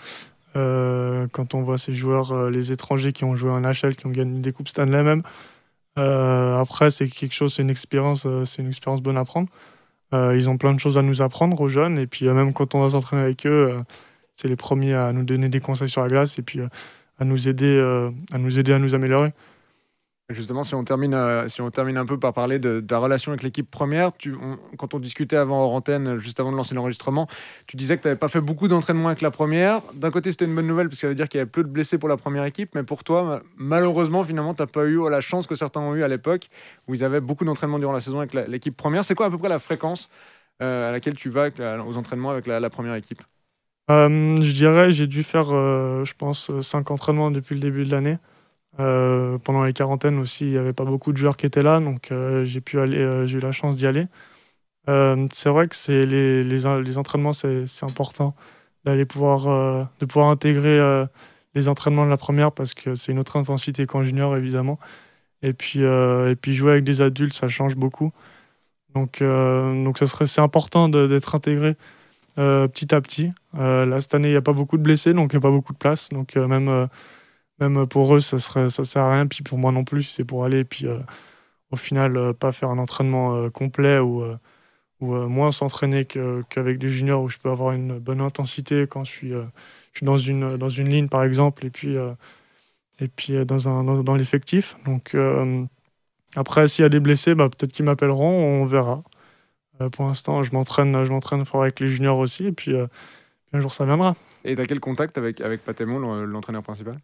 Euh, 0.56 1.26
quand 1.32 1.54
on 1.54 1.62
voit 1.62 1.78
ces 1.78 1.92
joueurs, 1.92 2.32
euh, 2.32 2.50
les 2.50 2.72
étrangers 2.72 3.12
qui 3.12 3.24
ont 3.24 3.34
joué 3.36 3.50
en 3.50 3.60
NHL, 3.60 3.96
qui 3.96 4.06
ont 4.06 4.10
gagné 4.10 4.40
des 4.40 4.52
coupes 4.52 4.68
Stanley 4.68 5.02
même. 5.02 5.22
Euh, 5.98 6.58
après, 6.60 6.90
c'est 6.90 7.08
quelque 7.08 7.34
chose, 7.34 7.54
c'est 7.54 7.62
une 7.62 7.70
expérience, 7.70 8.26
c'est 8.44 8.62
une 8.62 8.68
expérience 8.68 9.02
bonne 9.02 9.16
à 9.16 9.24
prendre. 9.24 9.48
ils 10.12 10.48
ont 10.48 10.58
plein 10.58 10.72
de 10.74 10.78
choses 10.78 10.96
à 10.98 11.02
nous 11.02 11.22
apprendre 11.22 11.60
aux 11.60 11.68
jeunes, 11.68 11.98
et 11.98 12.06
puis 12.06 12.26
même 12.26 12.52
quand 12.52 12.74
on 12.74 12.82
va 12.82 12.90
s'entraîner 12.90 13.22
avec 13.22 13.46
eux, 13.46 13.82
c'est 14.36 14.48
les 14.48 14.56
premiers 14.56 14.94
à 14.94 15.12
nous 15.12 15.24
donner 15.24 15.48
des 15.48 15.60
conseils 15.60 15.88
sur 15.88 16.02
la 16.02 16.08
glace 16.08 16.38
et 16.38 16.42
puis 16.42 16.60
à 17.18 17.24
nous 17.24 17.48
aider, 17.48 17.78
à 18.32 18.38
nous 18.38 18.58
aider 18.58 18.72
à 18.72 18.78
nous 18.78 18.94
améliorer. 18.94 19.32
Justement, 20.30 20.64
si 20.64 20.74
on, 20.74 20.84
termine, 20.84 21.12
euh, 21.12 21.48
si 21.48 21.60
on 21.60 21.70
termine 21.70 21.98
un 21.98 22.06
peu 22.06 22.18
par 22.18 22.32
parler 22.32 22.58
de, 22.58 22.80
ta 22.80 22.96
relation 22.96 23.32
avec 23.32 23.42
l'équipe 23.42 23.70
première, 23.70 24.10
quand 24.78 24.94
on 24.94 24.98
discutait 24.98 25.36
avant 25.36 25.62
hors 25.64 25.74
antenne, 25.74 26.16
juste 26.16 26.40
avant 26.40 26.50
de 26.50 26.56
lancer 26.56 26.74
l'enregistrement, 26.74 27.28
tu 27.66 27.76
disais 27.76 27.98
que 27.98 28.02
tu 28.02 28.08
n'avais 28.08 28.18
pas 28.18 28.30
fait 28.30 28.40
beaucoup 28.40 28.66
d'entraînement 28.66 29.08
avec 29.08 29.20
la 29.20 29.30
première. 29.30 29.82
D'un 29.92 30.10
côté, 30.10 30.30
c'était 30.30 30.46
une 30.46 30.54
bonne 30.54 30.66
nouvelle 30.66 30.88
parce 30.88 30.96
que 30.96 31.02
ça 31.02 31.08
veut 31.08 31.14
dire 31.14 31.28
qu'il 31.28 31.36
y 31.36 31.42
avait 31.42 31.50
peu 31.50 31.62
de 31.62 31.68
blessés 31.68 31.98
pour 31.98 32.08
la 32.08 32.16
première 32.16 32.46
équipe, 32.46 32.74
mais 32.74 32.84
pour 32.84 33.04
toi, 33.04 33.42
malheureusement, 33.58 34.24
finalement, 34.24 34.54
tu 34.54 34.62
n'as 34.62 34.66
pas 34.66 34.84
eu 34.84 34.98
la 35.10 35.20
chance 35.20 35.46
que 35.46 35.56
certains 35.56 35.80
ont 35.80 35.94
eu 35.94 36.02
à 36.02 36.08
l'époque 36.08 36.48
où 36.88 36.94
ils 36.94 37.04
avaient 37.04 37.20
beaucoup 37.20 37.44
d'entraînement 37.44 37.78
durant 37.78 37.92
la 37.92 38.00
saison 38.00 38.20
avec 38.20 38.32
l'équipe 38.48 38.74
première. 38.74 39.04
C'est 39.04 39.14
quoi 39.14 39.26
à 39.26 39.30
peu 39.30 39.36
près 39.36 39.50
la 39.50 39.58
fréquence 39.58 40.08
euh, 40.62 40.88
à 40.88 40.92
laquelle 40.92 41.16
tu 41.16 41.28
vas 41.28 41.48
aux 41.86 41.98
entraînements 41.98 42.30
avec 42.30 42.46
la, 42.46 42.70
première 42.70 42.94
équipe? 42.94 43.20
Euh, 43.90 44.40
Je 44.40 44.52
dirais, 44.54 44.90
j'ai 44.90 45.06
dû 45.06 45.22
faire, 45.22 45.50
je 45.50 46.14
pense, 46.14 46.50
5 46.62 46.90
entraînements 46.90 47.30
depuis 47.30 47.56
le 47.56 47.60
début 47.60 47.84
de 47.84 47.90
l'année. 47.90 48.16
Euh, 48.80 49.38
pendant 49.38 49.64
les 49.64 49.72
quarantaines 49.72 50.18
aussi, 50.18 50.46
il 50.46 50.50
n'y 50.50 50.58
avait 50.58 50.72
pas 50.72 50.84
beaucoup 50.84 51.12
de 51.12 51.16
joueurs 51.16 51.36
qui 51.36 51.46
étaient 51.46 51.62
là, 51.62 51.78
donc 51.78 52.10
euh, 52.10 52.44
j'ai 52.44 52.60
pu 52.60 52.80
aller, 52.80 52.98
euh, 52.98 53.24
j'ai 53.26 53.38
eu 53.38 53.40
la 53.40 53.52
chance 53.52 53.76
d'y 53.76 53.86
aller. 53.86 54.06
c'est 55.32 55.48
vrai 55.48 55.68
que 55.68 55.76
c'est 55.76 56.02
les, 56.04 56.66
entraînements, 56.96 57.32
c'est 57.32 57.64
important 57.82 58.34
d'aller 58.84 59.04
pouvoir, 59.04 59.88
de 60.00 60.06
pouvoir 60.06 60.28
intégrer 60.28 61.06
les 61.54 61.68
entraînements 61.68 62.04
de 62.04 62.10
la 62.10 62.16
première 62.16 62.52
parce 62.52 62.74
que 62.74 62.94
c'est 62.94 63.12
une 63.12 63.18
autre 63.18 63.36
intensité 63.36 63.86
qu'en 63.86 64.04
junior 64.04 64.36
évidemment. 64.36 64.78
Et 65.42 65.52
puis, 65.54 65.80
et 65.80 66.36
puis 66.40 66.54
jouer 66.54 66.72
avec 66.72 66.84
des 66.84 67.00
adultes, 67.02 67.34
ça 67.34 67.48
change 67.48 67.76
beaucoup. 67.76 68.12
Donc, 68.94 69.22
donc 69.22 69.98
ça 69.98 70.06
serait, 70.06 70.26
c'est 70.26 70.42
important 70.42 70.88
d'être 70.90 71.34
intégré 71.34 71.76
petit 72.36 72.94
à 72.94 73.00
petit. 73.00 73.32
là, 73.54 74.00
cette 74.00 74.14
année, 74.14 74.28
il 74.28 74.32
n'y 74.32 74.36
a 74.36 74.42
pas 74.42 74.52
beaucoup 74.52 74.76
de 74.76 74.82
blessés, 74.82 75.14
donc 75.14 75.32
il 75.32 75.36
n'y 75.36 75.40
a 75.40 75.42
pas 75.42 75.50
beaucoup 75.50 75.72
de 75.72 75.78
place. 75.78 76.10
Donc 76.10 76.36
même 76.36 76.88
même 77.60 77.86
pour 77.86 78.14
eux, 78.14 78.20
ça 78.20 78.38
serait, 78.38 78.68
sert 78.68 79.02
à 79.02 79.12
rien. 79.14 79.26
Puis 79.26 79.42
pour 79.42 79.58
moi 79.58 79.72
non 79.72 79.84
plus, 79.84 80.02
c'est 80.04 80.24
pour 80.24 80.44
aller. 80.44 80.64
Puis 80.64 80.86
euh, 80.86 80.98
au 81.70 81.76
final, 81.76 82.16
euh, 82.16 82.32
pas 82.32 82.52
faire 82.52 82.70
un 82.70 82.78
entraînement 82.78 83.36
euh, 83.36 83.50
complet 83.50 83.98
ou, 83.98 84.24
moins 85.00 85.52
s'entraîner 85.52 86.06
qu'avec 86.06 86.78
des 86.78 86.88
juniors 86.88 87.22
où 87.22 87.28
je 87.28 87.36
peux 87.36 87.50
avoir 87.50 87.72
une 87.72 87.98
bonne 87.98 88.22
intensité 88.22 88.86
quand 88.88 89.04
je 89.04 89.12
suis, 89.12 89.32
dans, 90.00 90.16
une, 90.16 90.56
dans 90.56 90.70
une 90.70 90.88
ligne, 90.88 91.08
par 91.08 91.24
exemple, 91.24 91.66
et 91.66 91.70
puis, 91.70 91.94
et 93.00 93.08
puis 93.08 93.44
dans, 93.44 93.84
dans, 94.02 94.14
l'effectif. 94.14 94.76
Donc 94.86 95.14
après, 96.36 96.68
s'il 96.68 96.84
y 96.84 96.86
a 96.86 96.88
des 96.88 97.00
blessés, 97.00 97.34
bah, 97.34 97.50
peut-être 97.50 97.72
qu'ils 97.72 97.84
m'appelleront, 97.84 98.62
on 98.62 98.64
verra. 98.64 99.02
pour 99.92 100.06
l'instant, 100.06 100.42
je 100.42 100.52
m'entraîne, 100.52 101.04
je 101.04 101.10
m'entraîne 101.10 101.44
fort 101.44 101.64
avec 101.64 101.80
les 101.80 101.88
juniors 101.88 102.16
aussi, 102.16 102.46
et 102.46 102.52
puis, 102.52 102.74
un 103.52 103.60
jour 103.60 103.74
ça 103.74 103.84
viendra. 103.84 104.16
Et 104.44 104.56
tu 104.56 104.62
as 104.62 104.66
quel 104.66 104.80
contact 104.80 105.18
avec, 105.18 105.42
avec 105.42 105.62
Patémon, 105.64 105.98
l'entraîneur 106.24 106.62
principal? 106.62 106.98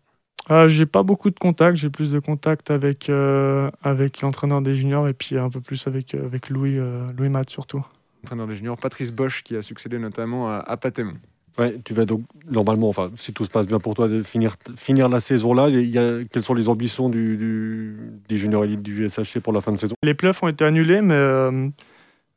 Euh, 0.49 0.69
j'ai 0.69 0.87
pas 0.87 1.03
beaucoup 1.03 1.31
de 1.31 1.39
contacts, 1.39 1.77
j'ai 1.77 1.91
plus 1.91 2.13
de 2.13 2.19
contacts 2.19 2.71
avec, 2.71 3.11
euh, 3.11 3.71
avec 3.83 4.21
l'entraîneur 4.21 4.63
des 4.63 4.75
juniors 4.75 5.09
et 5.09 5.13
puis 5.13 5.39
un 5.39 5.51
peu 5.51 5.61
plus 5.61 5.87
avec, 5.87 6.15
euh, 6.15 6.25
avec 6.25 6.49
Louis, 6.49 6.79
Louis 7.17 7.29
Matt 7.29 7.51
surtout. 7.51 7.85
Entraîneur 8.25 8.47
des 8.47 8.55
juniors, 8.55 8.79
Patrice 8.79 9.13
Bosch 9.13 9.43
qui 9.43 9.57
a 9.57 9.63
succédé 9.63 9.99
notamment 9.99 10.49
à, 10.49 10.57
à 10.57 10.77
Patémon. 10.77 11.15
Ouais, 11.59 11.77
tu 11.85 11.95
vas 11.95 12.05
donc 12.05 12.23
normalement, 12.49 12.89
enfin, 12.89 13.11
si 13.17 13.33
tout 13.33 13.45
se 13.45 13.51
passe 13.51 13.67
bien 13.67 13.81
pour 13.81 13.95
toi, 13.95 14.09
de 14.09 14.23
finir, 14.23 14.55
finir 14.77 15.09
la 15.09 15.21
saison 15.21 15.53
là. 15.53 15.69
Il 15.69 15.91
y 15.91 15.99
a, 15.99 16.25
quelles 16.31 16.43
sont 16.43 16.55
les 16.55 16.69
ambitions 16.69 17.09
du, 17.09 17.37
du, 17.37 17.97
des 18.29 18.37
juniors 18.37 18.65
élites 18.65 18.83
du 18.83 18.95
GSHC 18.95 19.41
pour 19.41 19.53
la 19.53 19.61
fin 19.61 19.73
de 19.73 19.77
saison? 19.77 19.95
Les 20.03 20.15
playoffs 20.15 20.43
ont 20.43 20.49
été 20.49 20.65
annulés, 20.65 21.03
mais, 21.03 21.51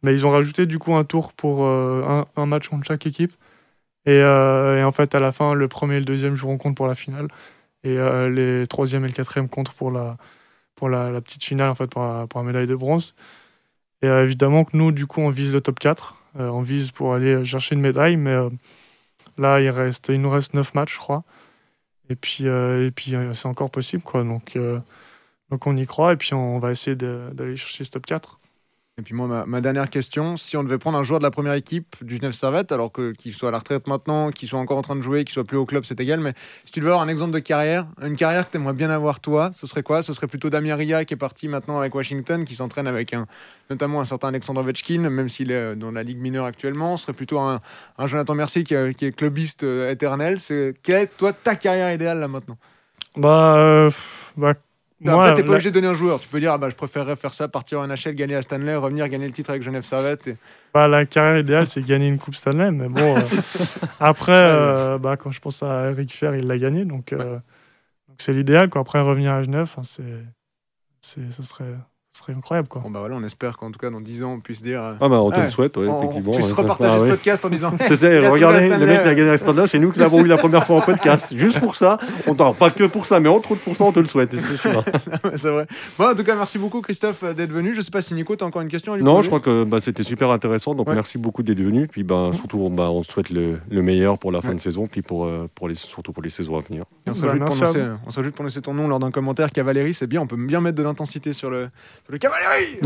mais 0.01 0.13
ils 0.13 0.25
ont 0.25 0.31
rajouté 0.31 0.65
du 0.65 0.79
coup 0.79 0.95
un 0.95 1.03
tour 1.03 1.31
pour 1.33 1.63
un, 1.65 2.25
un, 2.35 2.45
match 2.45 2.67
contre 2.67 2.85
chaque 2.85 3.05
équipe. 3.05 3.33
Et, 4.05 4.17
et, 4.17 4.83
en 4.83 4.91
fait, 4.91 5.15
à 5.15 5.19
la 5.19 5.31
fin, 5.31 5.53
le 5.53 5.67
premier 5.67 5.95
et 5.95 5.99
le 5.99 6.05
deuxième 6.05 6.35
joueront 6.35 6.57
compte 6.57 6.75
pour 6.75 6.87
la 6.87 6.95
finale 6.95 7.27
et 7.83 7.97
euh, 7.97 8.29
les 8.29 8.67
troisième 8.67 9.05
et 9.05 9.07
le 9.07 9.13
quatrième 9.13 9.49
contre 9.49 9.73
pour 9.73 9.91
la, 9.91 10.17
pour 10.75 10.89
la, 10.89 11.11
la 11.11 11.21
petite 11.21 11.43
finale, 11.43 11.69
en 11.69 11.75
fait, 11.75 11.87
pour 11.87 12.03
la, 12.03 12.27
pour 12.27 12.43
médaille 12.43 12.67
de 12.67 12.75
bronze. 12.75 13.15
Et 14.01 14.07
euh, 14.07 14.23
évidemment 14.23 14.65
que 14.65 14.77
nous, 14.77 14.91
du 14.91 15.07
coup, 15.07 15.21
on 15.21 15.29
vise 15.29 15.53
le 15.53 15.61
top 15.61 15.79
4. 15.79 16.17
Euh, 16.39 16.49
on 16.49 16.61
vise 16.61 16.91
pour 16.91 17.13
aller 17.13 17.45
chercher 17.45 17.75
une 17.75 17.81
médaille, 17.81 18.17
mais 18.17 18.35
là, 19.37 19.61
il, 19.61 19.69
reste, 19.69 20.09
il 20.09 20.21
nous 20.21 20.29
reste 20.29 20.53
9 20.53 20.73
matchs, 20.75 20.95
je 20.95 20.99
crois. 20.99 21.23
Et 22.09 22.15
puis, 22.15 22.45
et 22.45 22.91
puis 22.95 23.15
c'est 23.33 23.47
encore 23.47 23.71
possible, 23.71 24.03
quoi. 24.03 24.23
Donc, 24.23 24.57
donc 25.49 25.67
on 25.67 25.77
y 25.77 25.85
croit, 25.87 26.13
et 26.13 26.17
puis 26.17 26.33
on 26.33 26.59
va 26.59 26.71
essayer 26.71 26.95
d'aller 26.95 27.55
chercher 27.55 27.83
ce 27.83 27.91
top 27.91 28.05
4. 28.05 28.39
Et 28.99 29.01
puis 29.01 29.15
moi, 29.15 29.45
ma, 29.47 29.59
dernière 29.59 29.89
question, 29.89 30.37
si 30.37 30.55
on 30.55 30.63
devait 30.63 30.77
prendre 30.77 30.99
un 30.99 31.03
joueur 31.03 31.19
de 31.19 31.23
la 31.23 31.31
première 31.31 31.53
équipe 31.53 31.95
du 32.03 32.17
Genève 32.17 32.33
Servette, 32.33 32.71
alors 32.71 32.91
qu'il 32.91 33.33
soit 33.33 33.49
à 33.49 33.51
la 33.51 33.57
retraite 33.57 33.87
maintenant, 33.87 34.29
qu'il 34.29 34.47
soit 34.47 34.59
encore 34.59 34.77
en 34.77 34.83
train 34.83 34.95
de 34.95 35.01
jouer, 35.01 35.25
qu'il 35.25 35.33
soit 35.33 35.43
plus 35.43 35.57
au 35.57 35.65
club, 35.65 35.83
c'est 35.83 35.99
égal, 35.99 36.19
mais 36.19 36.33
si 36.63 36.71
tu 36.71 36.79
devais 36.79 36.91
avoir 36.91 37.03
un 37.03 37.07
exemple 37.07 37.31
de 37.31 37.39
carrière, 37.39 37.87
une 38.03 38.15
carrière 38.15 38.45
que 38.45 38.51
tu 38.51 38.57
aimerais 38.57 38.73
bien 38.75 38.91
avoir 38.91 39.19
toi, 39.19 39.49
ce 39.51 39.65
serait 39.65 39.81
quoi? 39.81 40.03
Ce 40.03 40.13
serait 40.13 40.27
plutôt 40.27 40.51
Damien 40.51 40.75
Ria 40.75 41.05
qui 41.05 41.15
est 41.15 41.17
parti 41.17 41.47
maintenant 41.47 41.79
avec 41.79 41.95
Washington, 41.95 42.45
qui 42.45 42.53
s'entraîne 42.53 42.85
avec 42.85 43.15
un, 43.15 43.25
notamment 43.71 43.99
un 43.99 44.05
certain 44.05 44.27
Alexandre 44.27 44.61
Ovechkin, 44.61 45.09
même 45.09 45.27
s'il 45.27 45.49
est 45.49 45.75
dans 45.75 45.89
la 45.89 46.03
Ligue 46.03 46.19
mineure 46.19 46.45
actuellement. 46.45 46.95
Ce 46.95 47.05
serait 47.05 47.13
plutôt 47.13 47.39
un, 47.39 47.61
Jonathan 48.05 48.35
Mercier 48.35 48.63
qui, 48.63 48.75
est 48.75 49.15
clubiste 49.15 49.63
euh, 49.63 49.89
éternel. 49.89 50.39
C'est, 50.39 50.75
quelle 50.83 51.01
est, 51.01 51.17
toi, 51.17 51.33
ta 51.33 51.55
carrière 51.55 51.91
idéale 51.91 52.19
là 52.19 52.27
maintenant? 52.27 52.57
Bah, 53.17 53.55
euh, 53.57 53.89
bah 54.37 54.53
moi, 55.03 55.25
après, 55.25 55.41
t'es 55.41 55.43
pas 55.45 55.53
obligé 55.53 55.69
de 55.69 55.73
donner 55.75 55.87
un 55.87 55.93
joueur. 55.93 56.19
Tu 56.19 56.27
peux 56.27 56.39
dire, 56.39 56.53
ah 56.53 56.57
bah, 56.57 56.69
je 56.69 56.75
préférerais 56.75 57.15
faire 57.15 57.33
ça, 57.33 57.47
partir 57.47 57.79
en 57.79 57.87
NHL, 57.87 58.15
gagner 58.15 58.35
à 58.35 58.41
Stanley, 58.41 58.75
revenir 58.75 59.07
gagner 59.09 59.25
le 59.25 59.33
titre 59.33 59.49
avec 59.49 59.63
Genève 59.63 59.83
Servette. 59.83 60.27
Et... 60.27 60.37
Bah, 60.73 60.87
la 60.87 61.05
carrière 61.05 61.39
idéale, 61.39 61.67
c'est 61.67 61.83
gagner 61.83 62.07
une 62.07 62.17
Coupe 62.17 62.35
Stanley. 62.35 62.71
Mais 62.71 62.87
bon, 62.87 63.17
euh, 63.17 63.21
après, 63.99 64.31
euh, 64.33 64.97
bah, 64.97 65.17
quand 65.17 65.31
je 65.31 65.39
pense 65.39 65.61
à 65.63 65.91
Eric 65.91 66.13
Fer, 66.13 66.35
il 66.35 66.47
l'a 66.47 66.57
gagné. 66.57 66.85
Donc, 66.85 67.13
euh, 67.13 67.37
c'est 68.17 68.33
l'idéal. 68.33 68.69
Après, 68.73 69.01
revenir 69.01 69.33
à 69.33 69.43
Genève, 69.43 69.69
c'est, 69.83 71.31
ça, 71.31 71.43
serait, 71.43 71.65
ce 72.15 72.21
serait 72.21 72.33
incroyable 72.37 72.67
quoi. 72.67 72.79
Bon 72.83 72.91
bah 72.91 72.99
voilà, 72.99 73.15
on 73.15 73.23
espère 73.23 73.57
qu'en 73.57 73.71
tout 73.71 73.79
cas 73.79 73.89
dans 73.89 73.99
10 73.99 74.23
ans 74.23 74.33
on 74.33 74.39
puisse 74.39 74.61
dire. 74.61 74.83
euh, 74.83 74.93
Ah 75.01 75.09
bah 75.09 75.19
on 75.23 75.31
te 75.31 75.37
Ouais. 75.37 75.45
le 75.45 75.49
souhaite, 75.49 75.75
ouais, 75.77 75.87
on- 75.87 75.99
effectivement. 75.99 76.31
on 76.31 76.35
puisse 76.35 76.49
ouais. 76.51 76.53
repartager 76.61 76.97
ce 76.97 77.03
ouais. 77.03 77.09
podcast 77.09 77.43
en 77.43 77.49
disant. 77.49 77.73
C'est 77.81 77.95
ça, 77.95 78.13
Il 78.13 78.27
regardez, 78.27 78.69
le 78.69 78.85
mec 78.85 79.01
qui 79.01 79.07
a 79.09 79.15
gagné 79.15 79.31
la 79.31 79.37
stand-là, 79.39 79.65
c'est 79.65 79.79
nous 79.79 79.91
qui 79.91 79.97
l'avons 79.97 80.19
eu 80.23 80.27
la 80.27 80.37
première 80.37 80.63
fois 80.63 80.75
en 80.77 80.81
podcast. 80.81 81.33
Juste 81.35 81.59
pour 81.59 81.75
ça, 81.75 81.97
on 82.27 82.35
t'en 82.35 82.53
pas 82.53 82.69
que 82.69 82.83
pour 82.83 83.07
ça, 83.07 83.19
mais 83.19 83.29
entre 83.29 83.53
autres 83.53 83.61
pour 83.61 83.75
ça, 83.75 83.85
on 83.85 83.91
te 83.91 83.99
le 83.99 84.05
souhaite, 84.05 84.31
c'est 84.31 84.57
sûr. 84.57 84.83
c'est 85.35 85.49
vrai. 85.49 85.65
Bon, 85.97 86.07
en 86.11 86.13
tout 86.13 86.23
cas, 86.23 86.35
merci 86.35 86.59
beaucoup 86.59 86.81
Christophe 86.81 87.23
euh, 87.23 87.33
d'être 87.33 87.51
venu. 87.51 87.73
Je 87.73 87.81
sais 87.81 87.89
pas 87.89 88.03
si 88.03 88.13
Nico, 88.13 88.35
t'as 88.35 88.45
encore 88.45 88.61
une 88.61 88.67
question 88.69 88.93
à 88.93 88.97
lui 88.97 89.03
Non, 89.03 89.23
je 89.23 89.27
crois 89.27 89.39
que 89.39 89.63
bah, 89.63 89.79
c'était 89.81 90.03
super 90.03 90.29
intéressant, 90.29 90.75
donc 90.75 90.87
Ouais. 90.89 90.93
merci 90.95 91.17
beaucoup 91.17 91.41
d'être 91.41 91.61
venu. 91.61 91.87
Puis 91.87 92.03
bah, 92.03 92.29
surtout, 92.33 92.69
bah, 92.69 92.91
on 92.91 93.01
se 93.01 93.11
souhaite 93.11 93.31
le, 93.31 93.59
le 93.71 93.81
meilleur 93.81 94.19
pour 94.19 94.31
la 94.31 94.41
fin 94.41 94.49
Ouais. 94.49 94.55
de 94.55 94.59
saison, 94.59 94.85
puis 94.85 95.01
pour, 95.01 95.25
euh, 95.25 95.49
pour 95.55 95.67
les, 95.67 95.73
surtout 95.75 96.13
pour 96.13 96.21
les 96.21 96.29
saisons 96.29 96.57
à 96.57 96.61
venir. 96.61 96.83
Et 97.07 97.09
on 97.09 97.13
Bah, 97.13 97.17
s'ajoute 97.17 97.43
pour, 97.45 97.57
on 98.05 98.11
s'ajoute 98.11 98.35
pour 98.35 98.45
laisser 98.45 98.61
ton 98.61 98.75
nom 98.75 98.87
lors 98.87 98.99
d'un 98.99 99.09
commentaire. 99.09 99.49
Cavalerie, 99.49 99.95
c'est 99.95 100.05
bien. 100.05 100.21
On 100.21 100.27
peut 100.27 100.35
bien 100.37 100.61
mettre 100.61 100.77
de 100.77 100.83
l'intensité 100.83 101.33
sur 101.33 101.49
le, 101.49 101.69
le 102.09 102.17
cavalerie. 102.17 102.79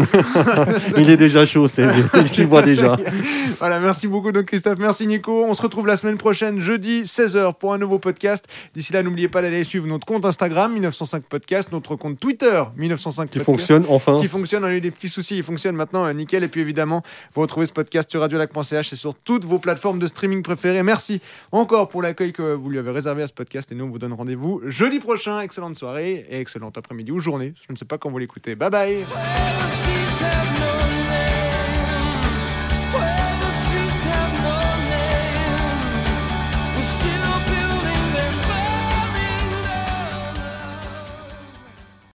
Il 0.98 1.10
est 1.10 1.18
déjà 1.18 1.46
chaud, 1.46 1.68
c'est, 1.68 1.88
il 2.16 2.28
s'y 2.30 2.44
voit 2.44 2.62
déjà. 2.62 2.96
voilà, 3.60 3.80
merci 3.80 4.08
beaucoup 4.08 4.32
donc 4.32 4.46
Christophe, 4.46 4.78
merci 4.80 5.08
Nico. 5.08 5.46
On 5.46 5.54
se 5.54 5.62
retrouve 5.62 5.88
la 5.88 5.98
semaine 5.98 6.18
prochaine, 6.18 6.60
jeudi 6.60 7.04
16h 7.04 7.56
pour 7.56 7.74
un 7.74 7.78
nouveau 7.78 7.98
podcast. 7.98 8.48
D'ici 8.76 8.94
là, 8.94 9.02
n'oubliez 9.02 9.28
pas 9.28 9.42
d'aller 9.42 9.64
suivre 9.64 9.88
notre 9.88 10.06
compte 10.06 10.26
Instagram 10.26 10.72
1905 10.74 11.24
podcast, 11.24 11.70
notre 11.72 11.96
compte 11.96 12.20
Twitter 12.20 12.64
1905 12.76 13.30
Qui 13.30 13.40
podcast. 13.40 13.46
fonctionne 13.46 13.86
enfin. 13.90 14.20
Qui 14.20 14.28
fonctionne, 14.28 14.64
on 14.64 14.68
a 14.68 14.74
eu 14.74 14.82
des 14.82 14.92
petits 14.92 15.10
soucis, 15.10 15.38
il 15.38 15.44
fonctionne 15.44 15.76
maintenant, 15.76 16.06
euh, 16.06 16.14
nickel. 16.14 16.44
Et 16.44 16.48
puis 16.48 16.62
évidemment, 16.62 17.02
vous 17.34 17.42
retrouvez 17.42 17.66
ce 17.66 17.74
podcast 17.74 18.12
sur 18.12 18.22
radiolac.ch 18.22 18.94
et 18.94 18.96
sur 18.96 19.16
toutes 19.16 19.46
vos 19.46 19.58
plateformes 19.58 20.00
de 20.00 20.08
streaming 20.08 20.44
préférées. 20.44 20.84
Merci 20.84 21.22
encore 21.52 21.88
pour 21.88 22.04
l'accueil 22.04 22.34
que 22.34 22.54
vous 22.54 22.70
lui 22.70 22.78
avez 22.78 22.92
réservé 22.92 23.24
à 23.24 23.28
ce 23.28 23.34
podcast. 23.34 23.72
Et 23.72 23.76
nous, 23.76 23.86
on 23.86 23.90
vous 23.90 24.00
donne 24.00 24.14
rendez-vous 24.14 24.62
jeudi 24.66 25.00
prochain. 25.00 25.42
Excellente 25.42 25.76
soirée 25.76 26.28
et 26.30 26.40
excellente 26.40 26.78
après-midi 26.78 27.12
ou 27.12 27.20
journée. 27.20 27.54
Je 27.68 27.74
ne 27.74 27.78
sais 27.78 27.86
pas 27.86 27.98
quand 27.98 28.12
vous 28.12 28.20
l'écoutez. 28.20 28.56
Bye 28.56 28.70
bye. 28.70 29.07
Well, 29.10 30.07